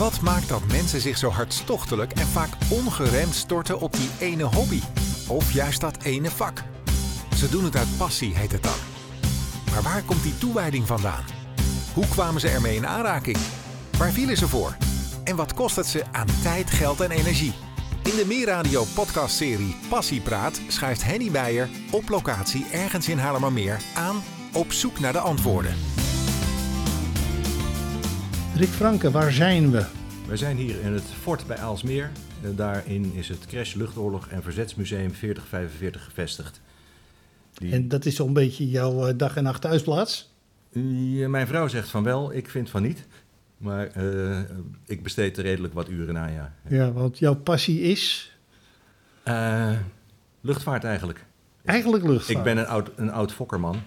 [0.00, 4.80] Wat maakt dat mensen zich zo hartstochtelijk en vaak ongeremd storten op die ene hobby?
[5.28, 6.62] Of juist dat ene vak?
[7.36, 8.78] Ze doen het uit passie, heet het dan.
[9.70, 11.24] Maar waar komt die toewijding vandaan?
[11.94, 13.36] Hoe kwamen ze ermee in aanraking?
[13.98, 14.76] Waar vielen ze voor?
[15.24, 17.52] En wat kost het ze aan tijd, geld en energie?
[18.02, 24.22] In de Meerradio podcastserie Passiepraat schuift Henny Beijer op locatie ergens in Haarlemmermeer aan
[24.52, 25.99] op zoek naar de antwoorden.
[28.60, 29.86] Rick Franke, waar zijn we?
[30.26, 32.10] Wij zijn hier in het fort bij Aalsmeer.
[32.42, 36.60] En daarin is het Crash Luchtoorlog en Verzetsmuseum 4045 gevestigd.
[37.54, 40.32] Die- En dat is zo'n beetje jouw eh, dag en nacht thuisplaats.
[40.98, 43.06] Ja, mijn vrouw zegt van wel, ik vind van niet.
[43.56, 44.38] Maar eh,
[44.86, 46.54] ik besteed er redelijk wat uren aan, ja.
[46.68, 48.32] Ja, want jouw passie is
[49.22, 49.72] Eh,
[50.40, 51.24] luchtvaart eigenlijk.
[51.64, 52.38] eigenlijk luchtvaart.
[52.38, 53.82] Ik ben een oud, een oud fokkerman.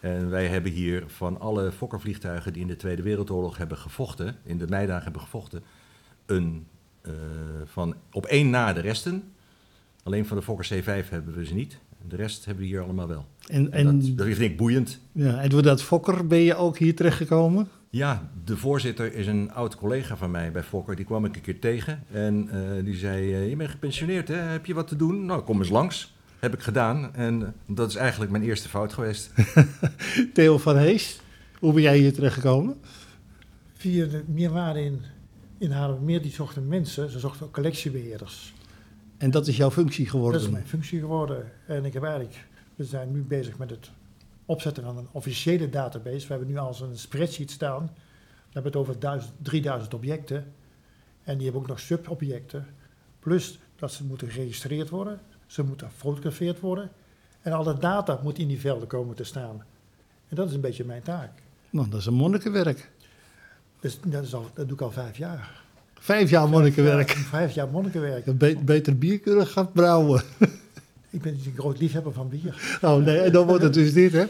[0.00, 4.58] En wij hebben hier van alle fokkervliegtuigen die in de Tweede Wereldoorlog hebben gevochten, in
[4.58, 5.62] de meidagen hebben gevochten,
[6.26, 6.66] een
[7.00, 7.12] eh,
[7.64, 9.22] van op één na de resten.
[10.02, 11.78] Alleen van de Fokker C5 hebben we ze niet.
[12.08, 13.26] De rest hebben we hier allemaal wel.
[13.46, 15.00] En, En en, dat, dat vind ik boeiend.
[15.12, 17.68] ja, en door dat Fokker ben je ook hier terechtgekomen?
[17.90, 20.96] Ja, de voorzitter is een oud collega van mij bij Fokker.
[20.96, 24.34] Die kwam ik een keer tegen en eh, die zei: eh, Je bent gepensioneerd, hè?
[24.34, 25.24] heb je wat te doen?
[25.24, 26.16] Nou, kom eens langs.
[26.38, 29.32] Heb ik gedaan en dat is eigenlijk mijn eerste fout geweest.
[30.34, 31.20] Theo van Hees,
[31.58, 32.80] hoe ben jij hier terechtgekomen?
[33.72, 35.02] Via de meerwaarde in,
[35.58, 38.54] in Haarlemmermeer, die zochten mensen, ze zochten ook collectiebeheerders.
[39.16, 40.40] En dat is jouw functie geworden?
[40.40, 41.52] Dat is mijn functie geworden.
[41.66, 43.90] En ik heb eigenlijk, we zijn nu bezig met het
[44.46, 46.26] opzetten van een officiële database.
[46.26, 47.90] We hebben nu al een spreadsheet staan.
[48.34, 50.52] We hebben het over 1000, 3000 objecten.
[51.22, 52.66] En die hebben ook nog subobjecten.
[53.18, 55.20] Plus dat ze moeten geregistreerd worden.
[55.48, 56.90] Ze moeten gefotografeerd worden.
[57.42, 59.64] En alle data moet in die velden komen te staan.
[60.28, 61.30] En dat is een beetje mijn taak.
[61.70, 62.90] Nou, dat is een monnikenwerk.
[63.80, 65.62] Dus dat, is al, dat doe ik al vijf jaar.
[65.94, 67.10] Vijf jaar monnikenwerk.
[67.10, 68.38] Vijf, vijf jaar monnikenwerk.
[68.38, 70.22] Be- beter bier kunnen gaan brouwen.
[71.10, 72.78] Ik ben een groot liefhebber van bier.
[72.82, 74.24] Oh nee, dan wordt het dus dit, hè?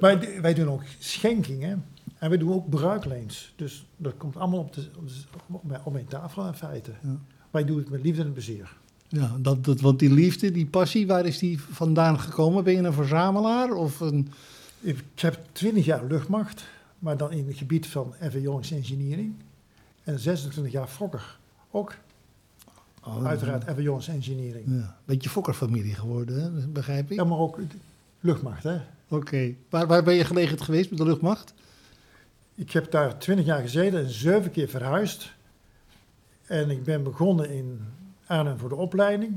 [0.00, 1.84] Maar wij doen ook schenkingen
[2.18, 3.52] en wij doen ook bruikleens.
[3.56, 5.14] Dus dat komt allemaal op, de, op, de-
[5.52, 6.90] op mijn, op mijn tafel in feite.
[7.02, 7.16] Ja.
[7.50, 8.76] Wij doen het met liefde en plezier.
[9.14, 12.64] Ja, dat, dat, want die liefde, die passie, waar is die vandaan gekomen?
[12.64, 14.32] Ben je een verzamelaar of een...
[14.80, 16.64] Ik heb 20 jaar luchtmacht,
[16.98, 19.34] maar dan in het gebied van avionics engineering.
[20.04, 21.38] En 26 jaar Fokker.
[21.70, 21.94] Ook
[23.04, 24.64] Oh, uiteraard avionics engineering.
[24.66, 26.66] Ja, beetje fokkerfamilie geworden, hè?
[26.66, 27.16] begrijp ik.
[27.16, 27.58] Ja, maar ook
[28.20, 28.62] luchtmacht.
[28.62, 28.78] Hè.
[29.08, 29.54] Oké.
[29.68, 31.54] Waar, waar ben je gelegend geweest met de luchtmacht?
[32.54, 35.32] Ik heb daar 20 jaar gezeten en zeven keer verhuisd.
[36.46, 37.80] En ik ben begonnen in
[38.32, 39.36] Arnhem voor de opleiding.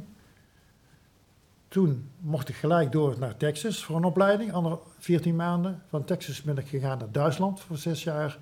[1.68, 5.82] Toen mocht ik gelijk door naar Texas voor een opleiding, andere 14 maanden.
[5.88, 8.38] Van Texas ben ik gegaan naar Duitsland voor zes jaar.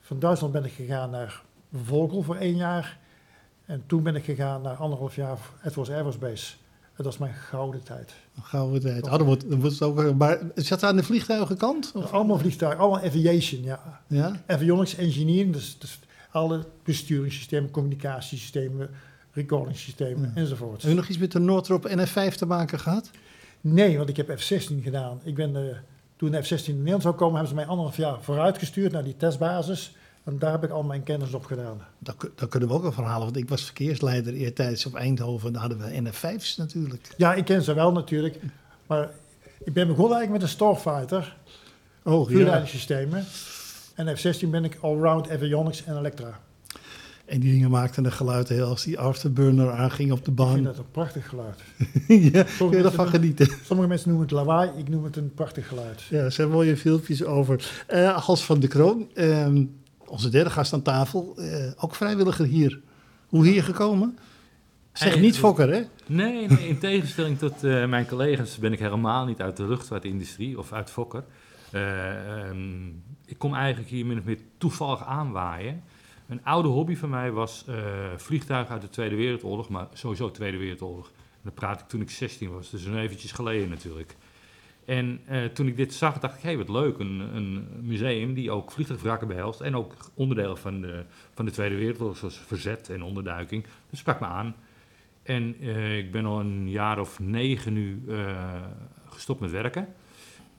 [0.00, 1.42] Van Duitsland ben ik gegaan naar
[1.84, 2.98] Vogel voor één jaar.
[3.64, 5.38] En toen ben ik gegaan naar anderhalf jaar
[6.18, 6.54] Base.
[6.96, 8.14] En dat is mijn gouden tijd.
[8.42, 9.04] Gouden tijd.
[9.04, 11.92] Oh, dan wordt, dan wordt het ook, maar zat aan de vliegtuigenkant?
[11.94, 12.12] Of?
[12.12, 14.00] Allemaal vliegtuigen, allemaal aviation, ja.
[14.06, 14.42] Ja?
[14.46, 15.98] Avionics engineering, dus, dus
[16.30, 18.90] alle besturingssystemen, communicatiesystemen,
[19.32, 20.40] recordingsystemen Ja.
[20.40, 20.82] enzovoort.
[20.82, 23.10] Heb je nog iets met de Northrop NF5 te maken gehad?
[23.60, 25.20] Nee, want ik heb F-16 gedaan.
[25.22, 25.76] Ik ben, eh,
[26.16, 29.16] toen de F-16 in Nederland zou komen, hebben ze mij anderhalf jaar vooruitgestuurd naar die
[29.16, 29.94] testbasis.
[30.24, 31.80] En daar heb ik al mijn kennis op gedaan.
[31.98, 35.52] Dat kunnen we ook wel verhalen, want ik was verkeersleider eertijds op Eindhoven.
[35.52, 37.14] Daar hadden we NF5's natuurlijk.
[37.16, 38.36] Ja, ik ken ze wel natuurlijk.
[38.86, 39.10] Maar
[39.64, 41.36] ik ben begonnen eigenlijk met een Starfighter,
[42.04, 42.36] Oh, ja.
[42.36, 43.24] vuurleidingssystemen.
[43.94, 46.40] En F-16 ben ik allround avionics en elektra.
[47.30, 50.48] En die dingen maakten een geluid heel als die afterburner aanging op de Ik vind
[50.48, 50.62] baan.
[50.62, 51.60] dat een prachtig geluid.
[52.32, 53.48] ja, kun je ervan genieten.
[53.64, 56.02] Sommige mensen noemen het lawaai, ik noem het een prachtig geluid.
[56.02, 57.84] Ja, er zijn mooie filmpjes over.
[57.86, 59.64] Eh Hans van de Kroon, ehm,
[60.06, 62.80] onze derde gast aan tafel, eh, ook vrijwilliger hier.
[63.28, 64.18] Hoe hier gekomen?
[64.92, 65.82] Zeg Hey, niet Fokker, hè?
[66.06, 70.58] Nee, nee, in tegenstelling tot eh, mijn collega's ben ik helemaal niet uit de luchtvaartindustrie
[70.58, 71.24] of uit Fokker.
[71.70, 72.86] Eh, ehm,
[73.26, 75.82] ik kom eigenlijk hier min of meer toevallig aanwaaien.
[76.30, 77.76] Een oude hobby van mij was eh,
[78.16, 81.06] vliegtuigen uit de Tweede Wereldoorlog, maar sowieso Tweede Wereldoorlog.
[81.06, 84.16] En dat praat ik toen ik 16 was, dus een eventjes geleden natuurlijk.
[84.84, 88.34] En eh, toen ik dit zag, dacht ik, hé, hey, wat leuk, een, een museum
[88.34, 91.04] die ook vliegtuigwrakken behelst en ook onderdelen van de,
[91.34, 93.62] van de Tweede Wereldoorlog, zoals verzet en onderduiking.
[93.62, 94.54] Dat sprak me aan.
[95.22, 98.02] En eh, ik ben al een jaar of negen nu
[99.08, 99.94] gestopt met werken.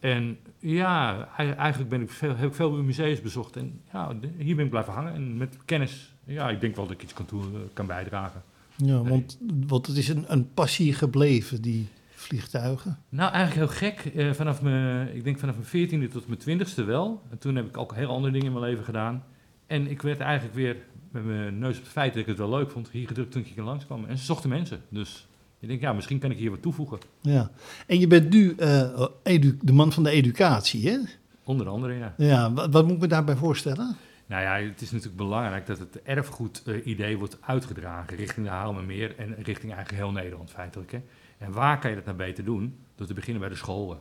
[0.01, 3.55] En ja, ei- eigenlijk ben ik veel, heb ik veel museums bezocht.
[3.55, 5.13] En ja, hier ben ik blijven hangen.
[5.13, 7.43] En met kennis, ja, ik denk wel dat ik iets kan, toe,
[7.73, 8.43] kan bijdragen.
[8.75, 9.37] Ja, want,
[9.67, 12.97] want het is een, een passie gebleven, die vliegtuigen.
[13.09, 14.05] Nou, eigenlijk heel gek.
[14.15, 17.21] Eh, vanaf mijn, ik denk vanaf mijn veertiende tot mijn twintigste wel.
[17.29, 19.23] En toen heb ik ook heel andere dingen in mijn leven gedaan.
[19.67, 20.77] En ik werd eigenlijk weer
[21.11, 23.41] met mijn neus op het feit dat ik het wel leuk vond, hier gedrukt toen
[23.41, 24.05] ik hier langskwam.
[24.05, 24.81] En ze zochten mensen.
[24.89, 25.27] Dus
[25.61, 26.99] ik denk, ja, misschien kan ik hier wat toevoegen.
[27.21, 27.51] Ja.
[27.87, 30.97] En je bent nu eh, edu- de man van de educatie, hè?
[31.43, 32.13] Onder andere, ja.
[32.17, 33.95] Ja, wat, wat moet ik me daarbij voorstellen?
[34.25, 39.35] Nou ja, het is natuurlijk belangrijk dat het erfgoed-idee wordt uitgedragen richting de Haarlemmermeer en
[39.35, 40.91] richting eigenlijk heel Nederland feitelijk.
[40.91, 41.01] Hè.
[41.37, 42.75] En waar kan je dat nou beter doen?
[42.95, 43.97] Door te beginnen bij de scholen.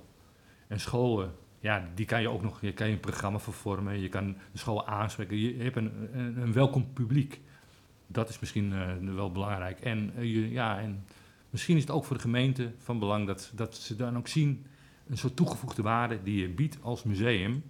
[0.68, 4.00] En scholen, ja, die kan je ook nog, je kan je een programma voor vormen,
[4.00, 7.40] je kan de scholen aanspreken, je hebt een, een, een welkom publiek.
[8.06, 9.80] Dat is misschien eh, wel belangrijk.
[9.80, 11.04] En, eh, je, ja, en
[11.50, 14.66] misschien is het ook voor de gemeente van belang dat, dat ze dan ook zien
[15.08, 17.62] een soort toegevoegde waarde die je biedt als museum.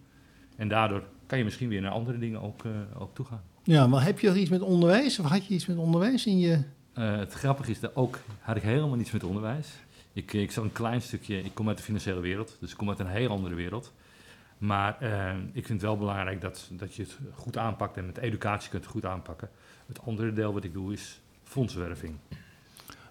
[0.56, 3.42] En daardoor kan je misschien weer naar andere dingen ook, eh, ook toegaan.
[3.62, 5.18] Ja, maar heb je nog iets met onderwijs?
[5.18, 6.62] Of had je iets met onderwijs in je...
[6.92, 9.68] Eh, het grappige is dat ook had ik helemaal niets met onderwijs.
[10.12, 12.88] Ik, ik zag een klein stukje, ik kom uit de financiële wereld, dus ik kom
[12.88, 13.92] uit een heel andere wereld.
[14.58, 18.18] Maar eh, ik vind het wel belangrijk dat, dat je het goed aanpakt en met
[18.18, 19.50] educatie kunt het goed aanpakken.
[19.86, 22.14] Het andere deel wat ik doe is fondswerving.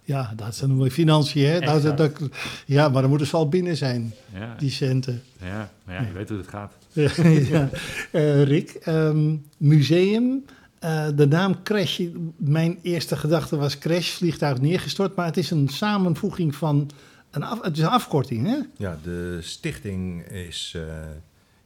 [0.04, 1.60] Ja, dat zijn nog financiën, hè?
[1.60, 2.20] Dat, dat-
[2.66, 5.24] ja, maar dan moeten ze al binnen zijn, Ja, die centen.
[5.42, 6.74] ja, maar ja, je weet hoe het gaat.
[7.50, 7.70] ja.
[8.12, 10.46] Eh, Rick, ehm, museum,
[10.80, 12.02] eh, de naam Crash,
[12.38, 16.90] mijn eerste gedachte was Crash, vliegtuig neergestort, maar het is een samenvoeging van,
[17.32, 18.58] een af, het is een afkorting, hè?
[18.78, 20.82] Ja, de stichting is eh,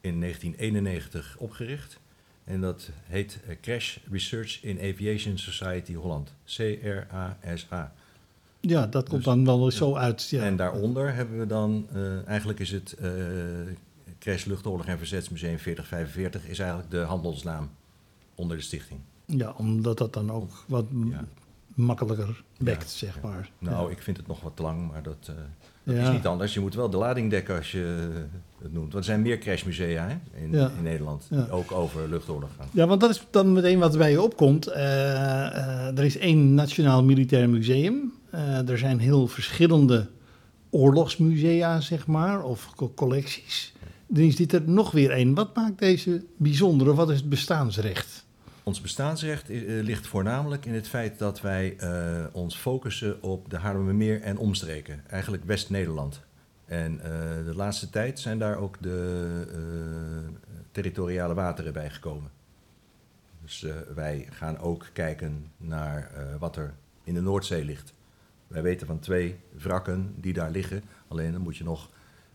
[0.02, 2.00] in 1991 opgericht.
[2.44, 6.34] En dat heet Crash Research in Aviation Society Holland.
[6.56, 7.74] C-R-A-S-H.
[8.68, 10.28] Ja, dat komt Dus- dan wel zo uit.
[10.30, 10.44] Ja.
[10.44, 13.10] En daaronder hebben we dan, eh, eigenlijk is het eh,
[14.20, 17.70] Crash Luchtoorlog en Verzetsmuseum 4045, is eigenlijk de handelsnaam
[18.36, 19.00] onder de stichting.
[19.26, 21.26] Ja, omdat dat dan ook wat Ja.
[21.76, 23.50] makkelijker bekt, Ja, zeg maar.
[23.60, 25.34] Nou, ik vind het nog wat te lang, maar dat, eh,
[25.84, 26.54] dat is niet anders.
[26.54, 28.10] Je moet wel de lading dekken als je
[28.62, 28.92] het noemt.
[28.94, 32.68] Want er zijn meer crashmusea hè, in, in Nederland, die ook over luchtoorlog gaan.
[32.72, 34.68] Ja, want dat is dan meteen wat bij je opkomt.
[35.96, 38.14] Er is één Nationaal Militair Museum.
[38.34, 40.10] Eh, er zijn heel verschillende
[40.70, 43.74] oorlogsmusea, zeg maar, of co- collecties.
[44.08, 45.34] Dan is dit er nog weer één.
[45.34, 46.90] Wat maakt deze bijzonder?
[46.90, 48.26] Of wat is het bestaansrecht?
[48.64, 53.58] Ons bestaansrecht eh, ligt voornamelijk in het feit dat wij eh, ons focussen op de
[53.58, 55.04] Haarlemmermeer en omstreken.
[55.08, 56.22] Eigenlijk West-Nederland.
[56.66, 56.98] En
[57.46, 59.46] de laatste tijd zijn daar ook de
[60.72, 62.30] territoriale wateren bij gekomen.
[63.42, 63.66] Dus
[63.96, 67.94] wij gaan ook kijken naar wat er in de Noordzee ligt.
[68.54, 70.84] Wij weten van twee wrakken die daar liggen.
[71.08, 71.90] Alleen dan moet je nog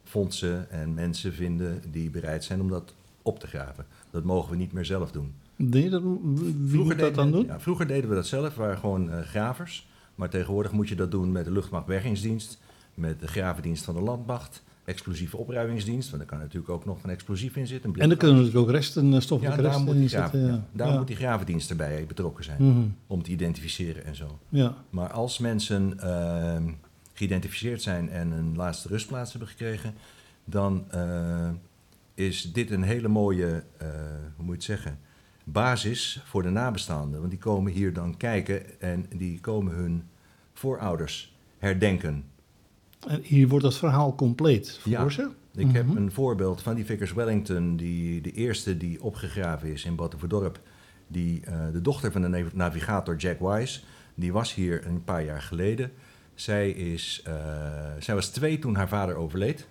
[0.05, 3.87] fondsen en mensen vinden die bereid zijn om dat op te graven.
[4.11, 5.35] Dat mogen we niet meer zelf doen.
[5.56, 7.44] Nee, dat, wie moet dat dan we- doen?
[7.47, 9.88] Ja, vroeger deden we dat zelf, we waren gewoon eh, gravers.
[10.15, 12.59] Maar tegenwoordig moet je dat doen met de luchtmachtbergingsdienst,
[12.94, 17.11] met de gravendienst van de landmacht, explosieve opruimingsdienst, want er kan natuurlijk ook nog een
[17.11, 17.94] explosief in zitten.
[17.94, 20.40] En dan kunnen natuurlijk ook resten, eh, ja, stoffelijke daar resten moet, in die zitten.
[20.40, 20.46] Ja.
[20.46, 20.96] ja, daar Ja.
[20.99, 22.87] moet die gravendienst erbij betrokken zijn, Mhm.
[23.06, 24.38] om te identificeren en zo.
[24.49, 24.75] ja.
[24.90, 26.69] Maar als mensen ehm,
[27.12, 29.94] geïdentificeerd zijn en een laatste rustplaats hebben gekregen,
[30.44, 31.49] dan eh,
[32.14, 33.88] is dit een hele mooie, eh,
[34.37, 34.99] hoe moet je het zeggen,
[35.44, 37.19] basis voor de nabestaanden.
[37.19, 40.02] Want die komen hier dan kijken en die komen hun
[40.52, 42.25] voorouders herdenken.
[43.06, 45.08] En hier wordt het verhaal compleet voor Ja.
[45.08, 45.28] ze.
[45.54, 45.96] Ik heb Mhm.
[45.96, 50.60] een voorbeeld van die Vickers Wellington, die, de eerste die opgegraven is in Battenverdorp.
[51.06, 53.81] Die, eh, de dochter van de nav- navigator Jack Wise,
[54.14, 55.93] die was hier een paar jaar geleden.
[56.34, 57.34] Zij, is, eh,
[57.98, 59.69] zij was twee toen haar vader overleed,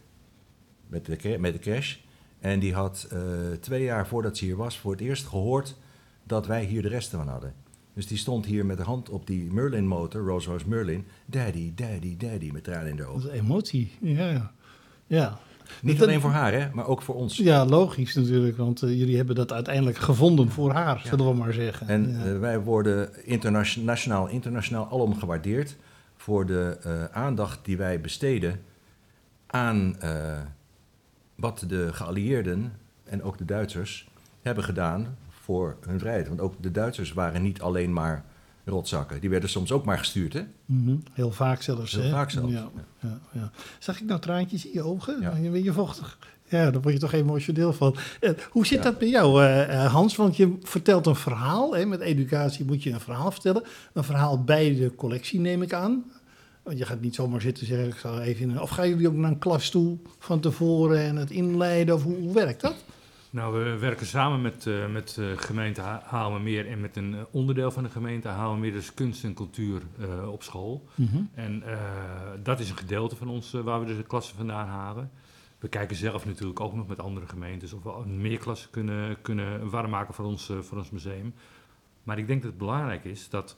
[0.88, 1.96] met de, met de crash.
[2.40, 3.20] En die had eh,
[3.60, 5.76] twee jaar voordat ze hier was voor het eerst gehoord
[6.24, 7.54] dat wij hier de resten van hadden.
[7.98, 11.06] Dus die stond hier met de hand op die Merlin-motor, Rolls Royce Merlin.
[11.26, 13.32] Daddy, daddy, daddy, met tranen in de Dat ogen.
[13.34, 13.92] is emotie.
[14.02, 14.52] Ja, ja.
[15.08, 15.38] ja.
[15.82, 17.38] Niet Dat- alleen voor haar, hè, maar ook voor ons.
[17.38, 21.54] Ja, logisch natuurlijk, want eh, jullie hebben dat uiteindelijk gevonden voor haar, zullen we maar
[21.54, 21.88] zeggen.
[21.88, 22.26] En ja.
[22.26, 25.76] eh, wij worden internation- nationaal, internationaal alom gewaardeerd
[26.18, 28.60] voor de eh, aandacht die wij besteden
[29.48, 29.96] aan
[31.36, 32.72] wat de geallieerden
[33.04, 34.10] en ook de Duitsers
[34.42, 36.28] hebben gedaan voor hun vrijheid.
[36.28, 38.24] Want ook de Duitsers waren niet alleen maar
[38.66, 39.20] rotzakken.
[39.20, 40.42] Die werden soms ook maar gestuurd, hè?
[40.66, 41.92] Mhm, Heel vaak zelfs.
[41.92, 42.10] Heel hè?
[42.10, 43.52] vaak zelfs, Ja, ja, ja.
[43.80, 45.22] Zag ik nou traantjes in je ogen?
[45.22, 45.36] Ja.
[45.36, 45.50] Ja.
[45.50, 46.18] Ben je vochtig?
[46.50, 47.96] Ja, daar word je toch emotioneel van.
[48.20, 50.16] Eh, hoe zit dat bij jou, eh, eh, Hans?
[50.16, 51.76] Want je vertelt een verhaal.
[51.76, 51.86] Hè?
[51.86, 53.64] Met educatie moet je een verhaal vertellen.
[53.94, 56.04] Een verhaal bij de collectie, neem ik aan.
[56.64, 58.50] Want je gaat niet zomaar zitten zeggen, ik zal even...
[58.50, 61.96] In, of gaan jullie ook naar een klas toe van tevoren en het inleiden?
[61.96, 62.76] Of hoe, hoe werkt dat?
[63.30, 67.22] Nou, we werken samen met, eh met de gemeente Ha- Haarlemmermeer en met een eh,
[67.32, 69.82] onderdeel van de gemeente Haarlemmermeer, dus kunst en cultuur
[70.28, 70.88] op school.
[71.34, 71.80] En eh,
[72.44, 75.12] dat is een gedeelte van ons waar we dus de klassen vandaan halen.
[75.60, 79.70] We kijken zelf natuurlijk ook nog met andere gemeentes of we meer klassen kunnen, kunnen
[79.70, 81.34] warm maken voor ons, voor ons museum.
[82.04, 83.56] Maar ik denk dat het belangrijk is dat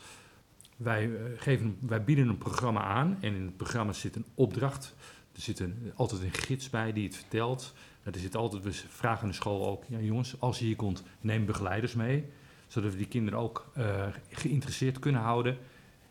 [0.78, 4.96] wij, geven, wij bieden een programma aan en in het programma zit een opdracht.
[5.40, 7.74] Er zit een, altijd een gids bij die het vertelt.
[8.04, 11.46] Er zit altijd, we vragen de school ook, ja jongens, als je hier komt, neem
[11.46, 12.26] begeleiders mee.
[12.68, 15.58] Zodat we die kinderen ook eh, geïnteresseerd kunnen houden.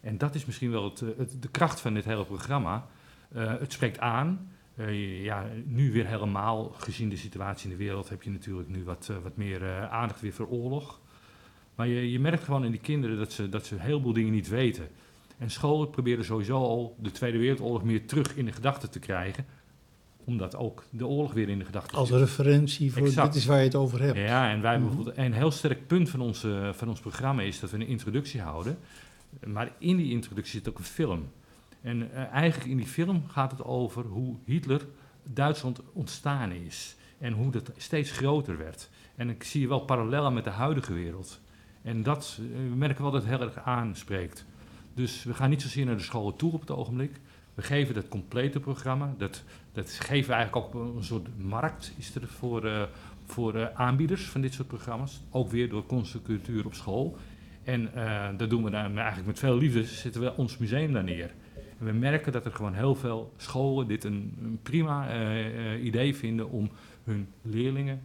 [0.01, 2.87] En dat is misschien wel het, eh, het- de kracht van dit hele programma.
[3.33, 4.53] Eh, het spreekt aan.
[5.23, 9.11] Ja, nu weer helemaal, gezien de situatie in de wereld, heb je natuurlijk nu wat,
[9.23, 11.01] wat meer aandacht weer voor oorlog.
[11.75, 14.33] Maar je, je merkt gewoon in die kinderen dat ze, dat ze een heleboel dingen
[14.33, 14.89] niet weten.
[15.39, 19.47] En scholen proberen sowieso al de Tweede Wereldoorlog meer terug in de gedachten te krijgen.
[20.25, 22.19] Omdat ook de oorlog weer in de gedachten Als zit.
[22.19, 23.27] referentie voor Exact.
[23.33, 24.17] dit is waar je het over hebt.
[24.19, 24.87] Ja, en wij Mhm.
[24.87, 28.41] bijvoorbeeld een heel sterk punt van, onze, van ons programma is dat we een introductie
[28.41, 28.79] houden.
[29.47, 31.29] Maar in die introductie zit ook een film.
[31.83, 34.87] En eh, eigenlijk in die film gaat het over hoe Hitler
[35.33, 36.97] Duitsland ontstaan is.
[37.19, 38.89] En hoe dat steeds groter werd.
[39.17, 41.41] En ik zie wel parallellen met de huidige wereld.
[41.83, 44.45] En dat eh, we merken wel dat het heel erg aanspreekt.
[44.99, 47.21] Dus we gaan niet zozeer naar de scholen toe op het ogenblik.
[47.55, 49.15] We geven dat complete programma.
[49.19, 52.83] Dat, dat geven we eigenlijk ook een soort markt is er voor, eh,
[53.27, 55.21] voor eh, aanbieders van dit soort programma's.
[55.31, 57.17] Ook weer door Kunst en Cultuur op school.
[57.65, 61.05] En eh, dat doen we dan eigenlijk met veel liefde, zetten we ons museum daar
[61.05, 61.35] neer.
[61.79, 65.07] En we merken dat er gewoon heel veel scholen dit een, een prima
[65.77, 66.71] idee vinden om
[67.05, 68.01] hun leerlingen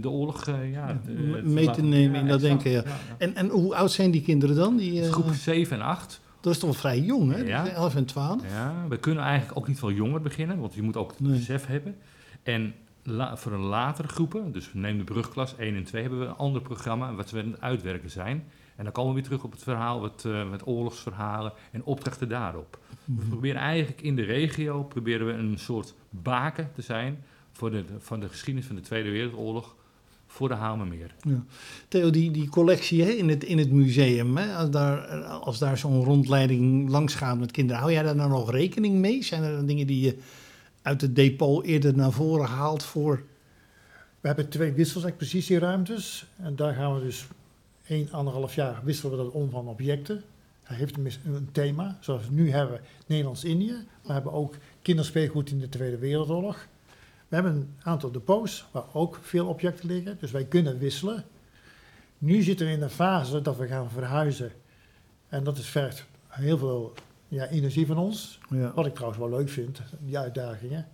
[0.00, 1.00] de oorlog eh, ja,
[1.42, 2.62] mee te nemen in dat exact.
[2.62, 2.96] denken, ja.
[3.18, 4.76] En, en hoe oud zijn die kinderen dan?
[4.76, 6.20] Die, eh, Groep 7 en 8.
[6.40, 7.38] Dat is toch wel vrij jong, hè?
[7.38, 7.68] Ja.
[7.68, 8.42] 11 en 12.
[8.50, 11.32] Ja, we kunnen eigenlijk ook niet veel jonger beginnen, want je moet ook het Nee.
[11.38, 11.96] besef hebben.
[12.42, 16.26] En la- voor een latere groepen, dus neem de brugklas 1 en 2, hebben we
[16.26, 18.44] een ander programma wat we aan het uitwerken zijn.
[18.76, 22.28] En dan komen we weer terug op het verhaal wat, eh, met oorlogsverhalen en opdrachten
[22.28, 22.78] daarop.
[23.04, 27.18] We proberen eigenlijk in de regio proberen we een soort baken te zijn
[27.58, 29.74] voor de, van de geschiedenis van de Tweede Wereldoorlog
[30.26, 31.14] voor de Hamermeer.
[31.88, 35.78] Theo, die, die collectie hè, in, het, in het museum, hè, als daar, als daar
[35.78, 39.22] zo'n rondleiding langs gaat met kinderen, hou jij daar nou nog rekening mee?
[39.22, 40.18] Zijn er dan dingen die je
[40.82, 43.22] uit het depot eerder naar voren haalt voor...
[44.20, 46.26] We hebben twee wisselsexpositieruimtes.
[46.36, 47.26] En daar gaan we dus
[47.86, 50.22] één, anderhalf jaar wisselen we dat om van objecten.
[50.62, 53.74] Hij heeft een, thema, zoals we nu hebben Nederlands-Indië.
[54.02, 56.66] We hebben ook kinderspeelgoed in de Tweede Wereldoorlog.
[57.28, 61.24] We hebben een aantal depots waar ook veel objecten liggen, dus wij kunnen wisselen.
[62.18, 64.50] Nu zitten we in een fase dat we gaan verhuizen.
[65.28, 66.92] En dat is vergt heel veel
[67.28, 68.38] ja, energie van ons.
[68.50, 68.72] Ja.
[68.74, 70.86] Wat ik trouwens wel leuk vind, die uitdagingen.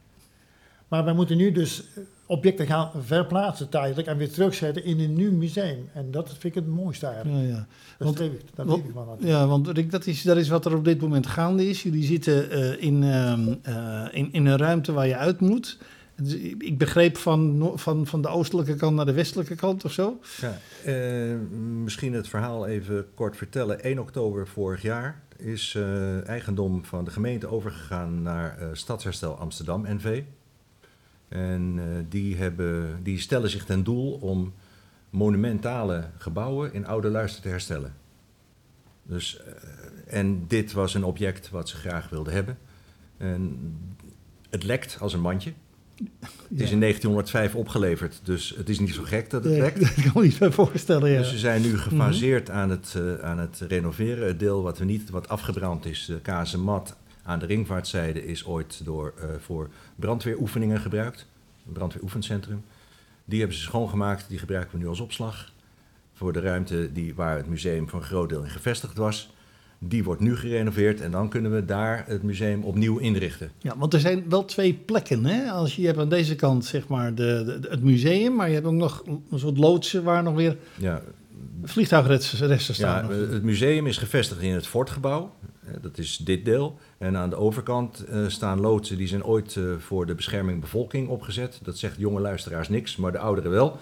[0.88, 5.14] Maar wij moeten nu dus eh, objecten gaan verplaatsen tijdelijk en weer terugzetten in een
[5.14, 5.88] nieuw museum.
[5.92, 7.42] En dat vind ik het mooiste eigenlijk.
[7.42, 7.56] Ja, ja.
[7.56, 7.66] Dat
[7.98, 9.26] Want- streef ik, daar want- leef ik.
[9.26, 11.82] Ja, want Rick, dat is, dat is wat er op dit moment gaande is.
[11.82, 15.78] Jullie zitten eh, in, ehm, eh, in, in een ruimte waar je uit moet.
[16.16, 20.20] Dus ik begreep van, van, van de oostelijke kant naar de westelijke kant of zo.
[20.40, 21.36] Ja, eh,
[21.82, 23.84] misschien het verhaal even kort vertellen.
[23.84, 29.84] 1 oktober vorig jaar is eh, eigendom van de gemeente overgegaan naar eh, Stadsherstel Amsterdam
[29.88, 30.22] NV.
[31.34, 34.52] En eh, die, hebben, die stellen zich ten doel om
[35.10, 37.94] monumentale gebouwen in oude luister te herstellen.
[39.02, 42.58] Dus, eh, en dit was een object wat ze graag wilden hebben.
[43.16, 43.58] En
[44.50, 45.52] het lekt als een mandje.
[46.48, 49.80] Het is in 1905 opgeleverd, dus het is niet zo gek dat het Nee, lekt.
[49.80, 51.18] dat kan me niet meer voorstellen, ja.
[51.18, 54.26] Dus we zijn nu gefaseerd aan, het, eh, aan het renoveren.
[54.26, 58.84] Het deel wat we niet, wat afgebrand is, de kazenmat aan de ringvaartzijde, is ooit
[58.84, 61.26] door, eh, voor brandweeroefeningen gebruikt.
[61.66, 62.64] Een brandweeroefencentrum.
[63.24, 65.52] Die hebben ze schoongemaakt, die gebruiken we nu als opslag.
[66.14, 69.33] Voor de ruimte die, waar het museum voor een groot deel in gevestigd was.
[69.88, 73.50] Die wordt nu gerenoveerd en dan kunnen we daar het museum opnieuw inrichten.
[73.58, 75.24] Ja, want er zijn wel twee plekken.
[75.24, 75.50] Hè?
[75.50, 78.54] Als je, je hebt aan deze kant zeg maar de, de- het museum, maar je
[78.54, 81.02] hebt ook nog een soort loodsen waar nog weer Ja,
[81.64, 83.10] vliegtuigresten Ja, staan.
[83.12, 85.32] eh, het museum is gevestigd in het fortgebouw.
[85.66, 86.78] Eh, Dat is dit deel.
[86.98, 91.08] En aan de overkant eh, staan loodsen die zijn ooit eh, voor de bescherming bevolking
[91.08, 91.58] opgezet.
[91.62, 93.78] Dat zegt jonge luisteraars niks, maar de ouderen wel.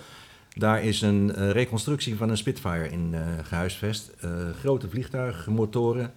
[0.54, 4.10] Daar is een eh, reconstructie van een Spitfire in eh, gehuisvest.
[4.20, 6.12] Eh, grote vliegtuigmotoren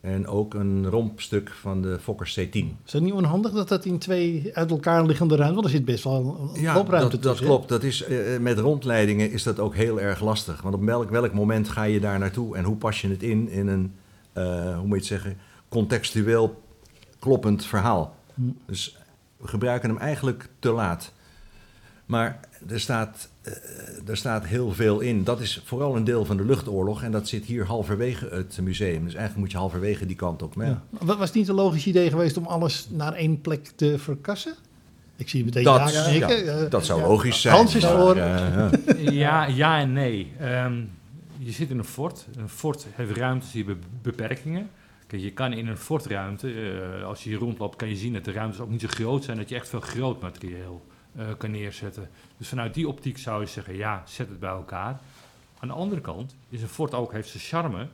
[0.00, 2.58] en ook een rompstuk van de Fokker C-10.
[2.86, 5.84] Is het niet onhandig dat dat in twee uit elkaar liggende ruimte, want er zit
[5.84, 7.68] best wel een Ja, loopruimte dat, dat klopt.
[7.68, 8.04] Dat is,
[8.40, 10.62] met rondleidingen is dat ook heel erg lastig.
[10.62, 13.48] Want op welk, welk moment ga je daar naartoe en hoe pas je het in
[13.48, 13.94] in een,
[14.76, 15.36] hoe moet je het zeggen,
[15.68, 16.62] contextueel
[17.18, 18.16] kloppend verhaal.
[18.34, 18.42] Hm.
[18.66, 18.96] Dus
[19.36, 21.12] we gebruiken hem eigenlijk te laat.
[22.06, 23.29] Maar er staat,
[24.06, 25.24] er staat heel veel in.
[25.24, 29.04] Dat is vooral een deel van de luchtoorlog en dat zit hier halverwege het museum.
[29.04, 30.54] Dus eigenlijk moet je halverwege die kant op.
[30.56, 31.06] Maar ja, Ja.
[31.06, 34.54] Wa- Was het niet een logisch idee geweest om alles naar één plek te verkassen?
[35.16, 36.64] Ik zie meteen Dat- ja ja, knikken.
[36.64, 37.06] eh, dat zou Ja.
[37.06, 37.54] logisch zijn.
[37.54, 38.16] Hans is voor.
[38.16, 38.70] eh, ja.
[39.10, 40.32] Ja, ja en nee.
[40.38, 40.74] Ehm,
[41.38, 42.26] je zit in een fort.
[42.36, 44.68] Een fort heeft ruimtes die hebben beperkingen.
[45.06, 48.24] Kijk, je kan in een fortruimte, eh, als je hier rondloopt, kan je zien dat
[48.24, 50.82] de ruimtes ook niet zo groot zijn dat je echt veel groot materieel
[51.16, 52.10] eh, kan neerzetten.
[52.36, 55.00] Dus vanuit die optiek zou je zeggen, ja, zet het bij elkaar.
[55.58, 57.88] Aan de andere kant is een fort ook, heeft zijn charme.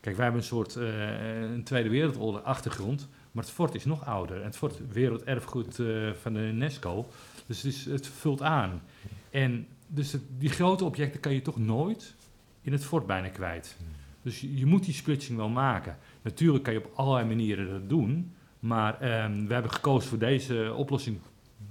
[0.00, 4.06] Kijk, wij hebben een soort eh, een Tweede Wereldoorlog achtergrond, maar het fort is nog
[4.06, 4.36] ouder.
[4.38, 7.08] En het fort werelderfgoed eh, van de UNESCO,
[7.46, 8.82] dus het, is, het vult aan.
[9.30, 12.14] En dus het- die grote objecten kan je toch nooit
[12.62, 13.76] in het fort bijna kwijt.
[14.22, 15.98] Dus je, moet die splitsing wel maken.
[16.22, 20.72] Natuurlijk kan je op allerlei manieren dat doen, maar ehm, we hebben gekozen voor deze
[20.76, 21.18] oplossing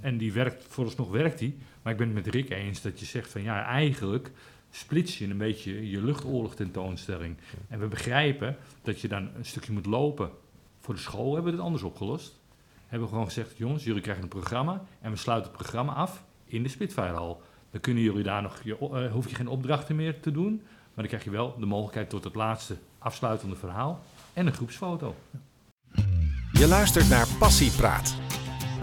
[0.03, 1.57] en die werkt, vooralsnog werkt die.
[1.81, 4.31] Maar ik ben het met Rick eens dat je zegt van ja, eigenlijk
[4.71, 7.37] splits je een beetje je luchtoorlog tentoonstelling.
[7.67, 10.29] En we begrijpen dat je dan een stukje moet lopen.
[10.79, 12.39] Voor de school hebben we het anders opgelost.
[12.87, 16.23] Hebben we gewoon gezegd, jongens, jullie krijgen een programma en we sluiten het programma af
[16.45, 17.41] in de Spitfirehal.
[17.71, 20.95] Dan kunnen jullie daar nog, je, eh, hoef je geen opdrachten meer te doen, maar
[20.95, 25.15] dan krijg je wel de mogelijkheid tot het laatste afsluitende verhaal en een groepsfoto.
[26.51, 28.32] Je luistert naar Passiepraat.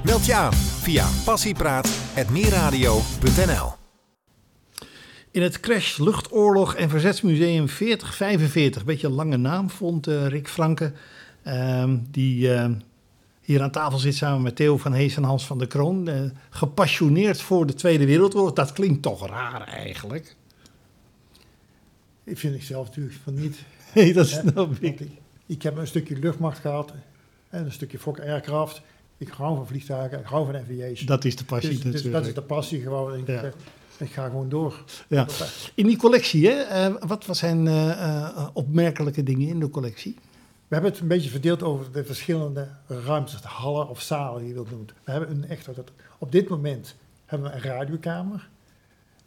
[0.05, 3.73] Meld je aan via passiepraat.meerradio.nl
[5.31, 10.93] In het Crash Luchtoorlog en Verzetsmuseum 4045, beetje een lange naam, vond eh, Rick Franke,
[11.43, 12.71] ehm, die eh,
[13.41, 16.21] hier aan tafel zit samen met Theo van Hees en Hans van der Kroon, eh,
[16.51, 18.53] gepassioneerd voor de Tweede Wereldoorlog.
[18.53, 20.37] Dat klinkt toch raar eigenlijk?
[22.25, 23.59] Ik vind ik zelf natuurlijk van niet.
[23.95, 25.01] Nee, dat snap ik.
[25.01, 25.11] ik,
[25.47, 26.93] ik heb een stukje luchtmacht gehad
[27.49, 28.83] en een stukje Fokker Aircraft.
[29.21, 31.01] Ik hou van vliegtuigen, ik hou van NVA's.
[31.01, 32.15] Dat is de passie dus, dus natuurlijk.
[32.15, 33.19] dat is de passie gewoon.
[33.19, 33.53] Ik, Ja.
[33.99, 34.85] ik ga gewoon door.
[35.09, 35.27] Ja.
[35.75, 40.15] In die collectie, hè, eh, wat wat zijn eh, eh, opmerkelijke dingen in de collectie?
[40.69, 44.55] We hebben het een beetje verdeeld over de verschillende ruimtes, hallen of zalen die je
[44.55, 44.89] wilt noemen.
[45.05, 45.69] We hebben een echt,
[46.19, 46.97] op dit moment
[47.27, 48.49] hebben we een radiokamer,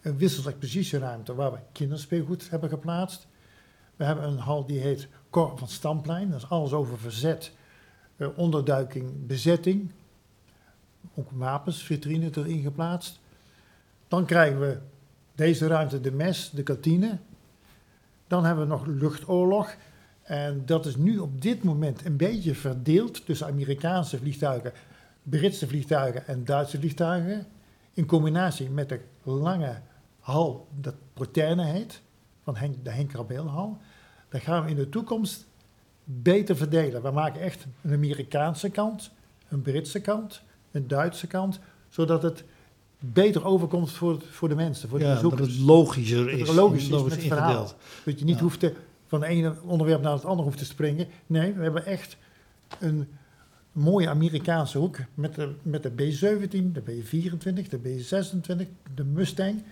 [0.02, 3.28] een wisselexpositieruimte waar we kinderspeelgoed hebben geplaatst.
[3.96, 7.52] We hebben een hal die heet Cor van Stamplein, dat is alles over verzet,
[8.36, 9.92] onderduiking, bezetting.
[11.16, 13.20] Ook wapens, vitrine erin geplaatst.
[14.08, 14.78] Dan krijgen we
[15.36, 17.18] deze ruimte, de mes, de kantine.
[18.28, 19.76] Dan hebben we nog luchtoorlog.
[20.24, 24.72] En dat is nu op dit moment een beetje verdeeld tussen Amerikaanse vliegtuigen,
[25.24, 27.46] Britse vliegtuigen en Duitse vliegtuigen.
[27.94, 29.82] In combinatie met de lange
[30.20, 32.02] hal, dat Proterne heet,
[32.44, 33.78] van de Henk Rabeelhal.
[34.30, 35.48] Dat gaan we in de toekomst
[36.04, 37.02] beter verdelen.
[37.02, 39.12] We maken echt een Amerikaanse kant,
[39.50, 42.44] een Britse kant, een Duitse kant, zodat het
[43.00, 45.54] beter overkomt voor, voor de mensen, voor de Ja, dat bezoekers.
[45.54, 46.40] het logischer Dat is.
[46.48, 47.72] het logisch is logisch met het verhaal.
[48.06, 48.42] Dat je niet Ja.
[48.42, 48.74] hoeft te,
[49.08, 51.08] van het ene onderwerp naar het andere hoeft te springen.
[51.28, 52.18] Nee, we hebben echt
[52.80, 53.08] een
[53.72, 59.64] mooie Amerikaanse hoek met de, met de B-17, de B-24, de B-26, de Mustang,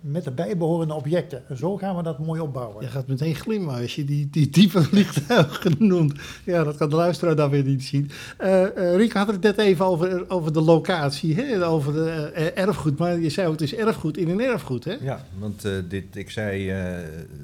[0.00, 1.48] met de bijbehorende objecten.
[1.48, 2.84] En zo gaan we dat mooi opbouwen.
[2.84, 6.20] Je gaat meteen glimmen als je die, die type vliegtuigen noemt.
[6.44, 8.10] Ja, dat kan de luisteraar dan weer niet zien.
[8.38, 11.66] Eh eh, Riek had het net even over, over de locatie, hè?
[11.66, 12.98] over de, eh, erfgoed.
[12.98, 14.96] Maar je zei ook, het is erfgoed in een erfgoed, hè?
[15.00, 16.76] Ja, want eh, dit, ik zei eh,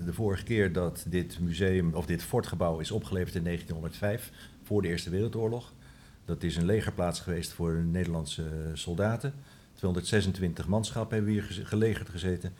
[0.05, 4.31] de vorige keer dat dit museum, of dit fortgebouw is opgeleverd in 1905,
[4.63, 5.73] voor de Eerste Wereldoorlog.
[6.25, 8.43] Dat is een legerplaats geweest voor de Nederlandse
[8.75, 9.33] soldaten.
[9.77, 12.53] 226 manschap hebben hier gelegerd gezeten.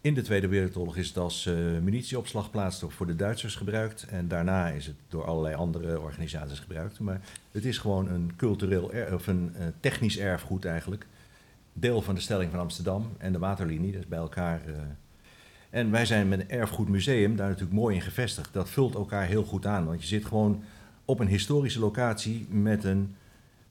[0.00, 4.06] In de Tweede Wereldoorlog is het als eh, munitieopslagplaats voor de Duitsers gebruikt.
[4.10, 7.00] En daarna is het door allerlei andere organisaties gebruikt.
[7.00, 7.20] Maar
[7.52, 11.06] het is gewoon een cultureel, of een eh, technisch erfgoed eigenlijk
[11.72, 14.60] deel van de stelling van Amsterdam en de waterlinie, dus bij elkaar.
[14.66, 14.74] eh.
[15.70, 18.52] En wij zijn met een erfgoedmuseum daar natuurlijk mooi in gevestigd.
[18.52, 20.64] Dat vult elkaar heel goed aan, want je zit gewoon
[21.04, 23.14] op een historische locatie met een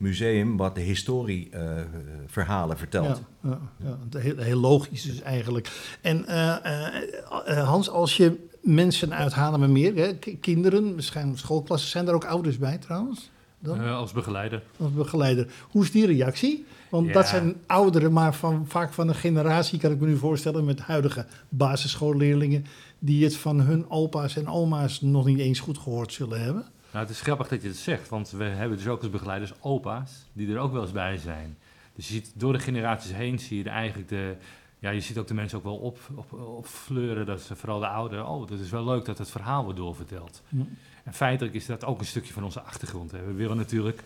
[0.01, 3.21] museum wat de historieverhalen vertelt.
[3.41, 3.49] Ja,
[3.83, 4.19] ja, ja.
[4.19, 5.97] Heel, heel logisch dus eigenlijk.
[6.01, 7.03] En eh, eh,
[7.45, 12.25] eh, Hans, als je mensen uit Haarlemmermeer, hè, ki- kinderen, misschien schoolklassen, zijn er ook
[12.25, 13.29] ouders bij trouwens?
[13.59, 13.81] Dan?
[13.81, 14.63] Eh, als begeleider.
[14.79, 15.47] als begeleider.
[15.69, 16.65] Hoe is die reactie?
[16.89, 17.13] Want Ja.
[17.13, 20.79] dat zijn ouderen, maar van, vaak van een generatie, kan ik me nu voorstellen, met
[20.79, 22.65] huidige basisschoolleerlingen,
[22.99, 26.65] die het van hun opa's en oma's nog niet eens goed gehoord zullen hebben.
[26.91, 29.53] Nou, het is grappig dat je het zegt, want we hebben dus ook als begeleiders
[29.59, 31.57] opa's die er ook wel eens bij zijn.
[31.95, 34.35] Dus je ziet door de generaties heen zie je eigenlijk de,
[34.79, 37.79] ja, je ziet ook de mensen ook wel op, op, op fleuren, dat ze vooral
[37.79, 40.41] de ouderen, oh, dat is wel leuk dat het verhaal wordt doorverteld.
[40.47, 40.65] Ja.
[41.03, 43.11] En feitelijk is dat ook een stukje van onze achtergrond.
[43.11, 43.25] Hè.
[43.25, 44.03] We willen natuurlijk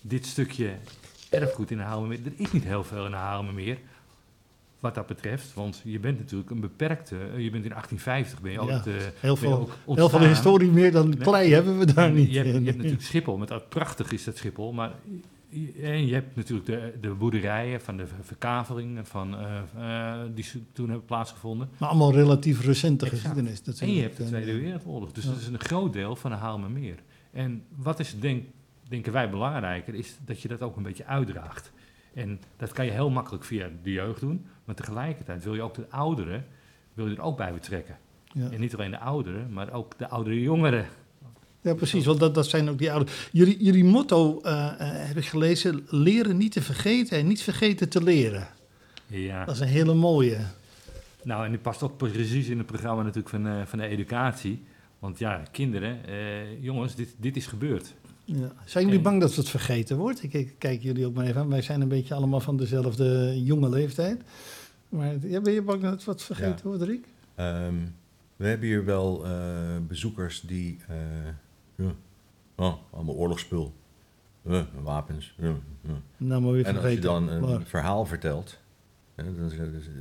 [0.00, 0.74] dit stukje
[1.30, 3.78] erfgoed in de Haarlemmermeer, er is niet heel veel in de Haarlemmermeer,
[4.86, 8.52] wat dat betreft, want je bent natuurlijk een beperkte, eh, je bent in 1850 ben
[8.52, 12.14] je de, Heel veel, ook heel veel historie meer dan klei hebben we daar En
[12.14, 12.32] niet.
[12.32, 14.92] Je hebt, je hebt natuurlijk Schiphol, met, prachtig is dat Schiphol, maar
[15.82, 20.60] en je hebt natuurlijk de, de boerderijen van de verkaveling van, eh, eh, die ze
[20.72, 21.68] toen hebben plaatsgevonden.
[21.78, 23.58] Maar allemaal relatief recente geschiedenis.
[23.58, 23.98] En natuurlijk.
[23.98, 25.12] je hebt de Tweede Wereldoorlog.
[25.12, 25.30] Dus Ja.
[25.30, 26.96] dat is een groot deel van de Haalmermeer.
[27.32, 28.44] En wat is, denk,
[28.88, 31.72] denken wij, belangrijker, is dat je dat ook een beetje uitdraagt.
[32.14, 34.46] En dat kan je heel makkelijk via de jeugd doen.
[34.66, 36.44] Maar tegelijkertijd wil je ook de ouderen
[36.94, 37.96] wil je er ook bij betrekken.
[38.32, 38.50] Ja.
[38.50, 40.86] En niet alleen de ouderen, maar ook de oudere jongeren.
[41.60, 43.10] Ja, precies, want dat, dat zijn ook die oude.
[43.32, 47.88] Jullie, jullie motto eh, eh, heb ik gelezen: leren niet te vergeten en niet vergeten
[47.88, 48.48] te leren.
[49.06, 49.44] Ja.
[49.44, 50.38] Dat is een hele mooie.
[51.26, 54.64] Nou, en die past ook precies in het programma natuurlijk van, eh, van de educatie.
[54.98, 57.94] Want ja, kinderen, eh, jongens, dit, dit is gebeurd.
[58.28, 58.52] Ja.
[58.64, 60.22] Zijn jullie En- bang dat het vergeten wordt?
[60.22, 61.48] Ik, ik kijk jullie ook maar even aan.
[61.48, 64.22] Wij zijn een beetje allemaal van dezelfde jonge leeftijd.
[64.88, 66.68] Maar ja, ben je bang dat het wat vergeten Ja.
[66.68, 67.04] wordt, Rick?
[67.34, 67.74] Ehm,
[68.36, 69.30] we hebben hier wel eh,
[69.88, 70.78] bezoekers die...
[70.88, 70.96] eh,
[71.86, 71.92] ja,
[72.56, 73.72] oh, allemaal oorlogsspul.
[74.42, 75.34] Eh, wapens.
[76.16, 78.58] Nou, maar weer En als je dan een Maar- verhaal vertelt...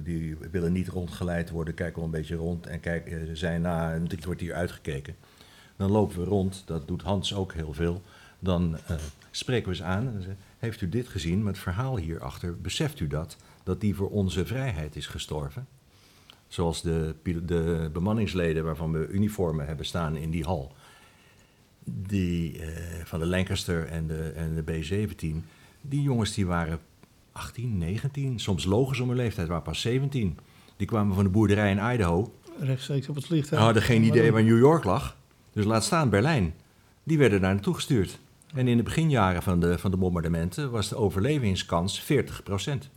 [0.03, 2.67] die willen niet rondgeleid worden, kijken wel een beetje rond...
[2.67, 5.15] en kijk, eh, zijn na een drie kwartier uitgekeken.
[5.77, 8.01] Dan lopen we rond, dat doet Hans ook heel veel.
[8.45, 8.95] Dan eh,
[9.31, 10.37] spreken we ze aan en zeggen...
[10.57, 12.61] heeft u dit gezien met het verhaal hierachter?
[12.61, 13.37] Beseft u dat?
[13.63, 15.67] Dat die voor onze vrijheid is gestorven?
[16.47, 20.75] Zoals de, de bemanningsleden waarvan we uniformen hebben staan in die hal.
[21.83, 25.45] Die eh, van de Lancaster en de, en de B-17.
[25.81, 26.79] Die jongens die waren
[27.31, 28.39] 18, 19.
[28.39, 30.37] Soms logisch om hun leeftijd, waren pas 17.
[30.77, 32.33] Die kwamen van de boerderij in Idaho.
[32.59, 33.61] rechtstreeks op het vliegtuig.
[33.61, 35.17] Hadden geen idee waar New York lag.
[35.53, 36.53] Dus laat staan Berlijn.
[37.03, 38.19] Die werden daar naartoe gestuurd.
[38.53, 42.05] En in de beginjaren van de, van de bombardementen was de overlevingskans 40%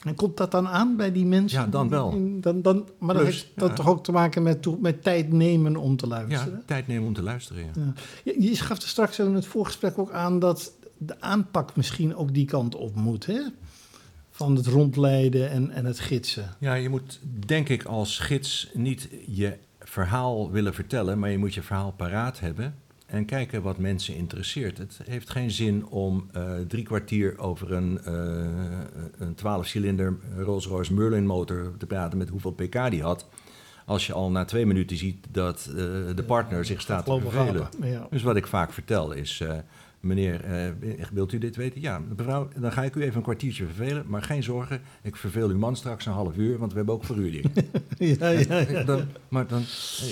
[0.04, 1.60] En komt dat dan aan bij die mensen?
[1.60, 2.40] Ja, dan wel.
[2.40, 3.74] Dan, dan, maar dat heeft dat ja.
[3.74, 6.62] toch ook te maken met, met tijd nemen om te Ja, luisteren?
[6.66, 7.64] tijd nemen om te luisteren.
[7.64, 7.70] Ja.
[7.74, 7.92] Ja.
[8.24, 12.34] Je, je gaf er straks in het voorgesprek ook aan dat de aanpak misschien ook
[12.34, 13.26] die kant op moet.
[13.26, 13.40] Hè?
[14.30, 16.56] Van het rondleiden en, en het gidsen.
[16.58, 21.54] Ja, je moet denk ik als gids niet je verhaal willen vertellen, maar je moet
[21.54, 22.74] je verhaal paraat hebben
[23.08, 24.78] en kijken wat mensen interesseert.
[24.78, 28.14] Het heeft geen zin om eh, drie kwartier over een, eh
[29.18, 33.26] een 12-cilinder Rolls-Royce Merlin motor te praten met hoeveel pk die had,
[33.84, 35.74] als je al na twee minuten ziet dat eh,
[36.14, 37.68] de partner zich staat te vervelen.
[37.82, 38.06] Ja.
[38.10, 39.44] Dus wat ik vaak vertel is,
[40.00, 40.44] meneer,
[41.12, 41.80] wilt u dit weten?
[41.80, 45.48] Ja, mevrouw, dan ga ik u even een kwartiertje vervelen, maar geen zorgen, ik verveel
[45.48, 47.44] uw man straks een half uur, want we hebben ook verhuurding.
[47.98, 48.82] Ja, ja, ja.
[48.82, 49.62] dan, maar dan,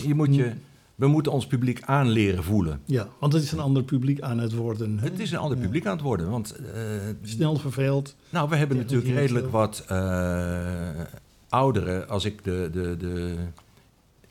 [0.07, 0.53] je moet je,
[0.97, 2.81] we moeten ons publiek aanleren voelen.
[2.85, 4.99] ja, want het is een ander publiek aan het worden.
[4.99, 5.05] hè?
[5.09, 5.65] Het is een ander Ja.
[5.65, 6.83] publiek aan het worden, want eh,
[7.23, 8.17] Snel verveeld.
[8.31, 11.01] nou, we hebben natuurlijk redelijk wat eh,
[11.49, 12.09] ouderen.
[12.09, 13.35] Als ik de, de, de,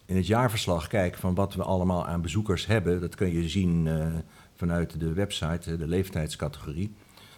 [0.05, 3.87] in het jaarverslag kijk van wat we allemaal aan bezoekers hebben, dat kun je zien
[3.87, 4.07] eh,
[4.55, 6.93] vanuit de website, de leeftijdscategorie.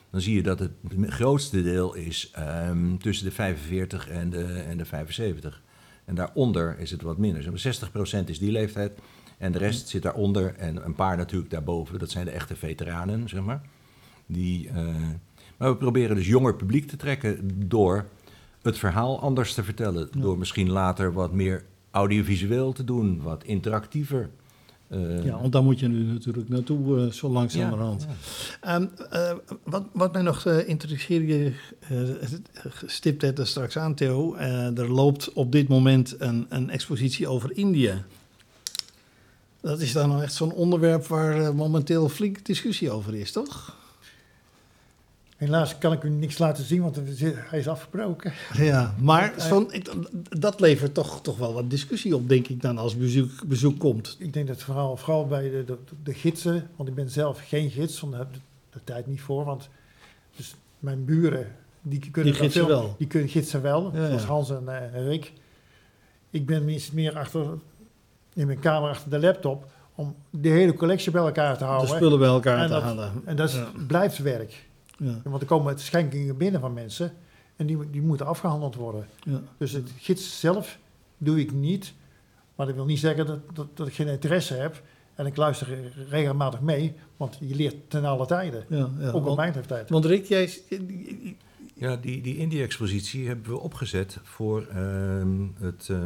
[0.10, 0.72] Dan zie je dat het
[1.08, 5.62] grootste deel is ehm, tussen de 45 en de, en de 75.
[6.06, 7.44] En daaronder is het wat minder.
[7.44, 9.00] Zeg maar 60% is die leeftijd.
[9.38, 10.56] En de rest zit daaronder.
[10.56, 12.00] En een paar natuurlijk daarboven.
[12.00, 13.62] Dat zijn de echte veteranen, zeg maar.
[14.26, 14.76] Die, eh,
[15.58, 18.06] maar we proberen dus jonger publiek te trekken door
[18.62, 20.10] het verhaal anders te vertellen.
[20.12, 20.22] Ja.
[20.22, 24.30] Door misschien later wat meer audiovisueel te doen, wat interactiever.
[24.88, 28.08] Eh, Ja, want daar moet je nu natuurlijk naartoe, eh, zo langzamerhand.
[28.62, 28.76] ja.
[28.76, 31.52] Ehm, eh, wat, wat mij nog uh,
[32.86, 34.36] stipt het er straks aan, Theo.
[34.36, 38.06] Er loopt op dit moment een, een expositie over India.
[39.68, 43.76] Dat is dan nou echt zo'n onderwerp waar uh, momenteel flink discussie over is, toch?
[45.38, 46.96] Helaas kan ik u niks laten zien, want
[47.50, 48.34] hij is afgebroken.
[48.54, 49.72] Ja, maar zo'n,
[50.30, 54.16] dat levert toch, toch wel wat discussie op, denk ik, dan als bezoek, bezoek komt.
[54.20, 57.70] Ik denk dat vooral, vooral bij de, de, de, gidsen, want ik ben zelf geen
[57.70, 59.46] gids, want daar heb ik de, de tijd niet voor.
[59.46, 59.70] Want
[60.36, 62.96] dus mijn buren, die kunnen, die gidsen, veel, wel.
[62.98, 64.28] Die kunnen gidsen wel, ja, zoals ja.
[64.28, 65.34] Hans en uh, Rick.
[66.30, 67.46] Ik ben meer achter,
[68.38, 71.90] in mijn kamer achter de laptop, om de hele collectie bij elkaar te houden.
[71.90, 73.12] De spullen bij elkaar en te dat, halen.
[73.26, 73.68] En dat is, Ja.
[73.88, 74.66] blijft werk.
[74.98, 77.14] Ja, Want er komen schenkingen binnen van mensen
[77.56, 79.08] en die, die moeten afgehandeld worden.
[79.24, 79.42] ja.
[79.58, 80.78] Dus het gids zelf
[81.18, 81.94] doe ik niet.
[82.56, 84.82] Maar dat wil niet zeggen dat, dat, dat ik geen interesse heb.
[85.16, 85.68] En ik luister
[86.10, 88.66] regelmatig mee, want je leert ten alle tijden.
[88.70, 89.10] ja, ja.
[89.12, 89.90] Ook op mijn leeftijd.
[89.90, 90.50] want Rick, jij...
[91.74, 95.98] Ja, die, die Indie-expositie hebben we opgezet voor, ehm, het, eh,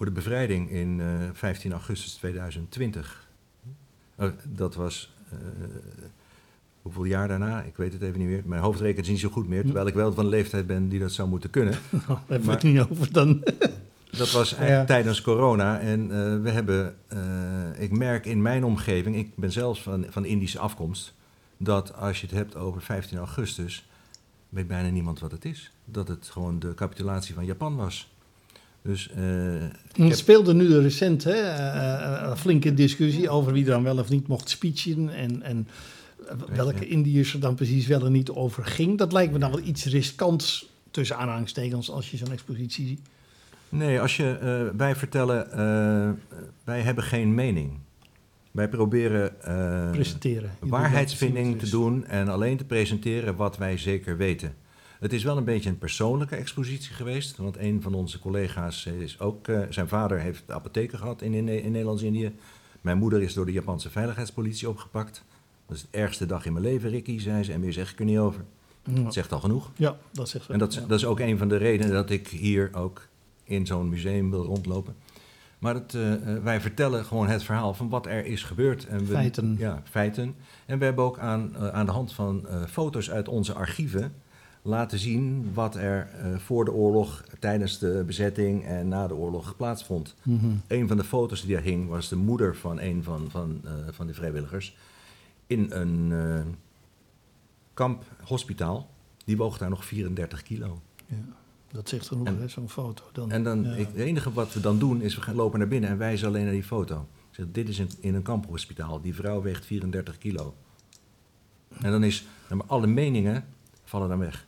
[0.00, 3.28] voor de bevrijding in eh, 15 augustus 2020.
[4.16, 5.36] Oh, dat was eh,
[6.82, 7.62] hoeveel jaar daarna?
[7.62, 8.42] Ik weet het even niet meer.
[8.44, 11.00] Mijn hoofd rekent niet zo goed meer, terwijl ik wel van de leeftijd ben die
[11.00, 11.74] dat zou moeten kunnen.
[11.90, 13.42] Nou, daar hebben we het niet over dan.
[14.18, 14.84] Dat was Ja.
[14.84, 15.80] tijdens corona.
[15.80, 17.18] En eh, we hebben, eh,
[17.82, 21.14] ik merk in mijn omgeving, ik ben zelfs van, van Indische afkomst.
[21.56, 23.88] dat als je het hebt over 15 augustus,
[24.48, 25.72] weet bijna niemand wat het is.
[25.84, 28.12] Dat het gewoon de capitulatie van Japan was.
[28.82, 29.10] Dus
[29.96, 34.26] eh, speelde nu recent hè, eh, een flinke discussie over wie dan wel of niet
[34.26, 35.08] mocht speechen.
[35.08, 35.68] En, en
[36.54, 36.86] welke.
[36.86, 38.98] Indiërs er dan precies wel en niet over ging.
[38.98, 43.00] Dat lijkt me dan wel iets riskants tussen aanhalingstekens als je zo'n expositie ziet.
[43.68, 46.10] Nee, als je, eh, wij vertellen, eh,
[46.64, 47.78] wij hebben geen mening.
[48.50, 50.50] Wij proberen eh, presenteren.
[50.60, 54.54] waarheidsvinding te doen en alleen te presenteren wat wij zeker weten.
[55.00, 59.20] Het is wel een beetje een persoonlijke expositie geweest, want een van onze collega's is
[59.20, 62.32] ook, eh, zijn vader heeft de apotheker gehad in, in, in Nederlands-Indië.
[62.80, 65.24] Mijn moeder is door de Japanse veiligheidspolitie opgepakt.
[65.66, 67.98] Dat is de ergste dag in mijn leven, Ricky, zei ze, en meer zeg ik
[67.98, 68.44] er niet over.
[68.84, 69.70] Ja, Dat zegt al genoeg.
[69.76, 70.52] ja, dat zegt ze.
[70.52, 70.80] En dat, Ja.
[70.80, 73.06] dat is ook een van de redenen dat ik hier ook
[73.44, 74.94] in zo'n museum wil rondlopen.
[75.58, 78.86] Maar het, eh, eh, wij vertellen gewoon het verhaal van wat er is gebeurd.
[78.86, 79.56] En we, Feiten.
[79.58, 80.34] Ja, feiten.
[80.66, 84.12] En we hebben ook aan, aan de hand van foto's uit onze archieven
[84.62, 89.56] laten zien wat er eh, voor de oorlog, tijdens de bezetting en na de oorlog
[89.56, 90.14] plaatsvond.
[90.22, 90.46] Mhm.
[90.66, 93.72] Een van de foto's die daar hing was de moeder van een van, van, eh,
[93.90, 94.76] van de vrijwilligers
[95.46, 96.52] in een eh
[97.74, 98.90] kamphospitaal.
[99.24, 100.80] Die woog daar nog 34 kilo.
[101.06, 101.16] Ja,
[101.70, 103.04] dat zegt genoeg, zo'n foto.
[103.12, 103.72] Dan, En dan, ja.
[103.72, 106.28] ik, het enige wat we dan doen is we gaan lopen naar binnen en wijzen
[106.28, 107.06] alleen naar die foto.
[107.30, 109.00] Ik zeg, dit is in, in een kamphospitaal.
[109.00, 110.54] Die vrouw weegt 34 kilo.
[111.80, 112.26] En dan is,
[112.66, 113.44] alle meningen
[113.84, 114.46] vallen dan weg.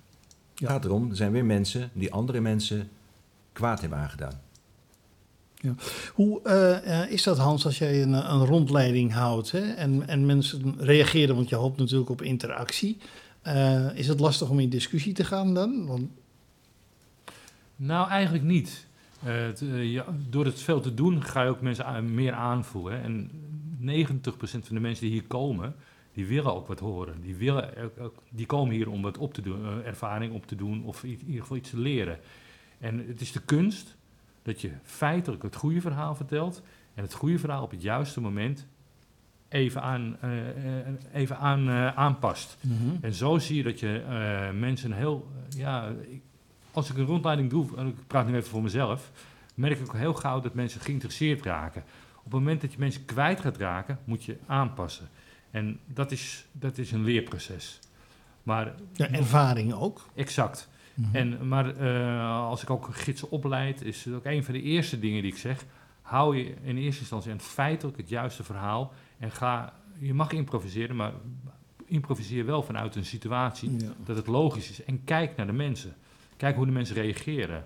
[0.62, 0.76] Het Ja.
[0.76, 2.88] gaat erom, er zijn weer mensen die andere mensen
[3.52, 4.40] kwaad hebben aangedaan.
[6.14, 10.26] Hoe eh, eh, is dat, Hans, als jij een, een rondleiding houdt hè, en, en
[10.26, 12.96] mensen reageren, want je hoopt natuurlijk op interactie.
[13.42, 15.86] Eh, is het lastig om in discussie te gaan dan?
[15.86, 16.08] Want,
[17.76, 18.86] Nou, eigenlijk niet.
[19.70, 23.02] Ja, door het veel te doen ga je ook mensen meer aanvoelen.
[23.02, 23.30] En
[23.80, 25.74] 90% van de mensen die hier komen,
[26.12, 27.20] die willen ook wat horen.
[27.20, 30.46] Die, willen ook, ook- die komen hier om wat op te doen, eh, ervaring op
[30.46, 32.18] te doen of in ieder geval iets te leren.
[32.78, 33.96] En het is de kunst
[34.42, 36.62] dat je feitelijk het goede verhaal vertelt
[36.94, 38.66] en het goede verhaal op het juiste moment
[39.48, 40.48] even, aan, eh,
[40.78, 42.56] eh, even aan, eh, aanpast.
[43.00, 45.28] En zo zie je dat je eh, mensen heel.
[45.50, 46.22] eh, ja, ik-
[46.72, 49.10] als ik een rondleiding doe, en ik praat nu even voor mezelf,
[49.54, 51.82] merk ik ook heel gauw dat mensen geïnteresseerd raken.
[52.16, 55.08] Op het moment dat je mensen kwijt gaat raken, moet je aanpassen.
[55.52, 57.78] En dat is, dat is een leerproces.
[58.42, 60.06] Maar ja, ervaring ook.
[60.14, 60.68] exact.
[60.94, 61.16] Mhm.
[61.16, 64.98] En, maar eh, als ik ook gidsen opleid, is het ook een van de eerste
[64.98, 65.64] dingen die ik zeg.
[66.02, 68.92] Hou je in eerste instantie aan feitelijk het juiste verhaal.
[69.18, 71.12] En ga, je mag improviseren, maar
[71.84, 73.92] improviseer wel vanuit een situatie Ja.
[74.04, 74.84] dat het logisch is.
[74.84, 75.94] En kijk naar de mensen.
[76.36, 77.64] Kijk hoe de mensen reageren.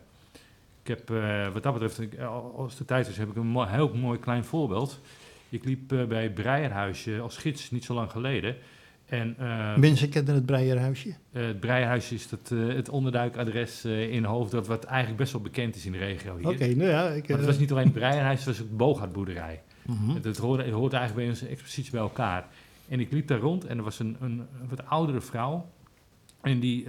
[0.83, 2.25] Ik heb, eh, wat dat betreft,
[2.57, 5.01] als de tijd is, heb ik een mo- heel mooi klein voorbeeld.
[5.49, 8.57] Ik liep eh, bij Breierhuisje als gids niet zo lang geleden.
[9.07, 11.15] En eh, Mensen kennen het Breierhuisje.
[11.33, 15.87] eh, het Breierhuisje is dat, het onderduikadres in Hoofddorp, wat eigenlijk best wel bekend is
[15.87, 16.49] in de regio hier.
[16.49, 17.09] Oké, nou ja.
[17.09, 19.63] Ik, Maar het was niet alleen het Breierhuis, het was ook de Boogaardboerderij.
[19.83, 20.15] Mhm.
[20.15, 22.47] Het, het, hoorde, het hoort eigenlijk bij onze expositie bij elkaar.
[22.89, 25.71] En ik liep daar rond en er was een, een, een wat oudere vrouw.
[26.41, 26.87] En die,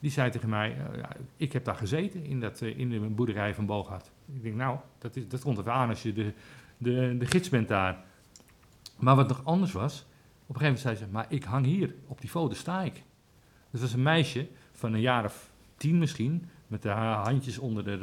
[0.00, 0.76] die zei tegen mij,
[1.36, 4.10] ik heb daar gezeten in, dat, in de boerderij van Boogaard.
[4.34, 6.32] Ik denk, nou, dat, is, dat komt even aan als je de,
[6.78, 7.96] de, de gids bent daar.
[8.98, 10.04] Maar wat nog anders was,
[10.46, 13.02] op een gegeven moment zei ze, maar ik hang hier, op die foto sta ik.
[13.70, 17.96] Dat was een meisje van een jaar of tien misschien, met haar handjes onder de